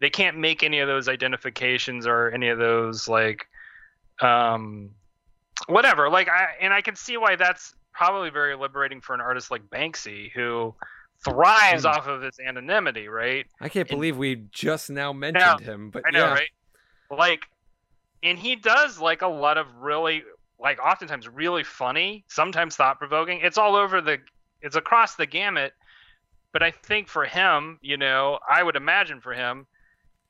[0.01, 3.47] They can't make any of those identifications or any of those like
[4.21, 4.91] um
[5.69, 6.11] whatever.
[6.11, 9.69] Like I and I can see why that's probably very liberating for an artist like
[9.71, 10.75] Banksy who
[11.25, 11.89] thrives Hmm.
[11.89, 13.47] off of his anonymity, right?
[13.61, 16.33] I can't And- believe we just now mentioned him, but I know, yeah.
[16.35, 16.51] right?
[17.11, 17.47] Like,
[18.23, 20.23] and he does like a lot of really,
[20.59, 23.41] like, oftentimes really funny, sometimes thought provoking.
[23.41, 24.19] It's all over the,
[24.61, 25.73] it's across the gamut.
[26.53, 29.67] But I think for him, you know, I would imagine for him,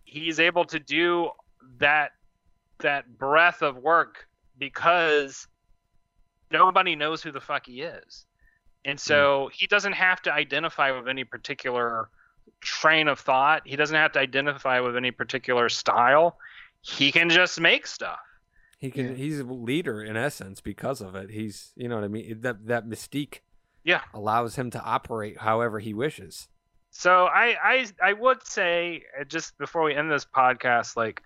[0.04, 1.30] he's able to do
[1.78, 2.10] that,
[2.80, 4.26] that breadth of work
[4.58, 5.46] because
[6.50, 8.26] nobody knows who the fuck he is.
[8.88, 12.08] And so he doesn't have to identify with any particular
[12.60, 13.62] train of thought.
[13.66, 16.38] He doesn't have to identify with any particular style.
[16.80, 18.18] He can just make stuff.
[18.78, 19.08] He can.
[19.08, 19.14] Yeah.
[19.14, 21.30] He's a leader in essence because of it.
[21.30, 22.40] He's, you know what I mean.
[22.40, 23.40] That that mystique,
[23.84, 24.00] Yeah.
[24.14, 26.48] allows him to operate however he wishes.
[26.90, 31.22] So I I I would say uh, just before we end this podcast, like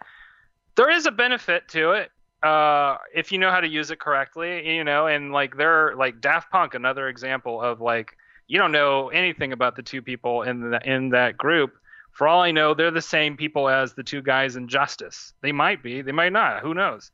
[0.74, 2.10] there is a benefit to it
[2.42, 6.20] uh, if you know how to use it correctly, you know, and like they're like
[6.20, 8.16] Daft Punk, another example of like
[8.48, 11.74] you don't know anything about the two people in the in that group.
[12.12, 15.32] For all I know, they're the same people as the two guys in Justice.
[15.40, 16.60] They might be, they might not.
[16.60, 17.10] Who knows?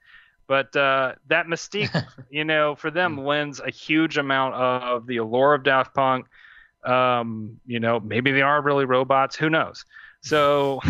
[0.48, 5.54] But uh, that mystique, you know, for them lends a huge amount of the allure
[5.54, 6.26] of Daft Punk.
[6.84, 9.36] Um, you know, maybe they are really robots.
[9.36, 9.84] Who knows?
[10.22, 10.80] So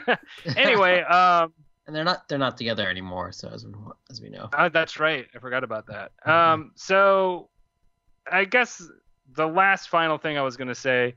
[0.56, 1.52] anyway, um,
[1.90, 3.32] and they're not they're not together anymore.
[3.32, 3.72] So as we,
[4.10, 5.26] as we know, uh, that's right.
[5.34, 6.12] I forgot about that.
[6.24, 7.48] Um, so
[8.30, 8.80] I guess
[9.34, 11.16] the last final thing I was going to say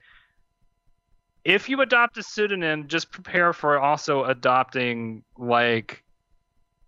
[1.43, 6.03] if you adopt a pseudonym, just prepare for also adopting like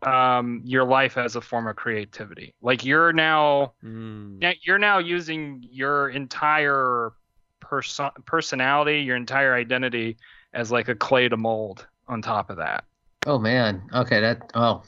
[0.01, 2.55] um, your life as a form of creativity.
[2.63, 4.39] Like you're now Mm.
[4.41, 7.11] now you're now using your entire
[7.59, 10.17] person personality, your entire identity
[10.53, 12.85] as like a clay to mold on top of that.
[13.26, 14.84] Oh man, okay, that oh,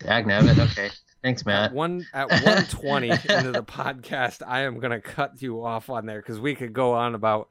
[0.00, 0.58] dagnabbit.
[0.70, 0.90] Okay,
[1.22, 1.56] thanks, Matt.
[1.56, 1.74] At Matt.
[1.74, 6.20] one at one twenty into the podcast, I am gonna cut you off on there
[6.20, 7.48] because we could go on about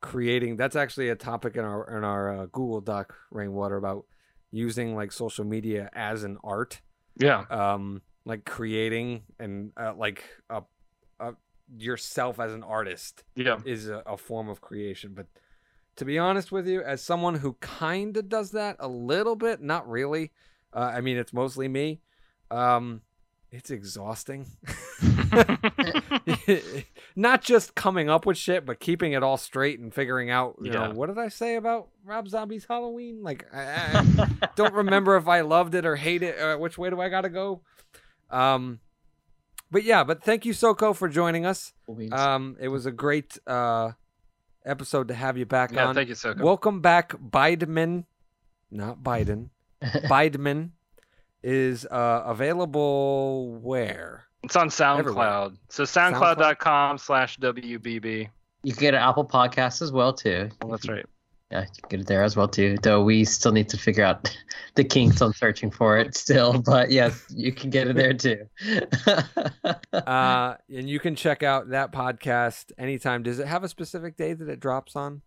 [0.00, 0.56] creating.
[0.56, 4.04] That's actually a topic in our in our uh, Google Doc Rainwater about
[4.50, 6.80] using like social media as an art.
[7.18, 7.44] Yeah.
[7.50, 10.62] Um, like creating and uh, like a,
[11.20, 11.34] a
[11.76, 13.58] yourself as an artist Yeah.
[13.64, 15.12] is a, a form of creation.
[15.14, 15.26] But
[15.96, 19.60] to be honest with you, as someone who kind of does that a little bit,
[19.60, 20.32] not really.
[20.72, 22.00] Uh, I mean, it's mostly me.
[22.50, 23.02] Um,
[23.50, 24.46] it's exhausting.
[27.16, 30.70] not just coming up with shit, but keeping it all straight and figuring out, you
[30.72, 30.88] Yeah.
[30.88, 33.22] know, what did I say about Rob Zombie's Halloween?
[33.22, 36.38] Like, I, I don't remember if I loved it or hate it.
[36.40, 37.62] Or which way do I got to go?
[38.30, 38.80] Um,
[39.70, 41.72] but yeah, but thank you, Soko, for joining us.
[42.12, 43.92] Um, it was a great uh
[44.64, 45.86] episode to have you back yeah.
[45.86, 45.94] on.
[45.94, 46.42] Thank you, Soko.
[46.42, 48.04] Welcome back, Bideman,
[48.70, 49.50] not Biden.
[49.82, 50.70] Bideman
[51.42, 54.24] is uh available where?
[54.42, 54.98] It's on SoundCloud.
[54.98, 55.50] Everywhere.
[55.70, 58.28] So soundcloud.com slash WBB.
[58.62, 60.50] you can get an Apple Podcast as well too.
[60.62, 61.06] Well, that's right.
[61.54, 62.76] Yeah, you can get it there as well too.
[62.82, 64.36] Though we still need to figure out
[64.74, 68.46] the kinks on searching for it still, but yes, you can get it there too.
[69.92, 73.22] Uh and you can check out that podcast anytime.
[73.22, 75.22] Does it have a specific day that it drops on?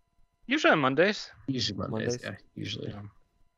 [0.46, 1.30] Usually on Mondays.
[1.46, 2.20] usually Mondays, Mondays?
[2.22, 2.94] yeah, usually.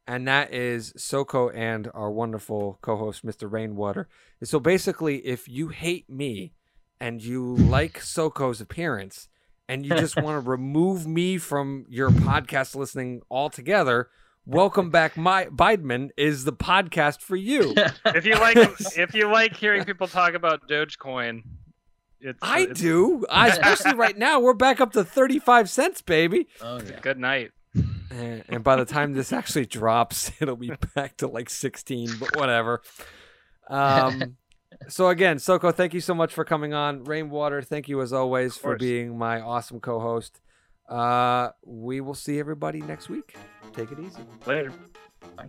[0.07, 3.51] and that is Soko and our wonderful co-host Mr.
[3.51, 4.09] Rainwater.
[4.45, 6.53] So basically, if you hate me
[7.01, 9.29] and you like Soko's appearance
[9.71, 14.09] and you just want to remove me from your podcast listening altogether,
[14.45, 15.17] welcome back.
[15.17, 17.73] My Bideman is the podcast for you.
[18.05, 18.57] If you like
[18.97, 21.43] if you like hearing people talk about Dogecoin,
[22.21, 24.41] it's I it's do, I, especially right now.
[24.41, 26.49] We're back up to thirty-five cents, baby.
[26.61, 26.99] Oh yeah.
[27.01, 27.53] good night.
[28.11, 32.37] And, and by the time this actually drops, it'll be back to like 16, but
[32.37, 32.83] whatever.
[33.69, 34.37] Um,
[34.89, 37.05] so again, Soko, thank you so much for coming on.
[37.05, 40.41] Rainwater, thank you as always for being my awesome co-host.
[40.89, 43.37] Uh, we will see everybody next week.
[43.73, 44.23] Take it easy.
[44.47, 44.73] Later.
[45.37, 45.47] Bye.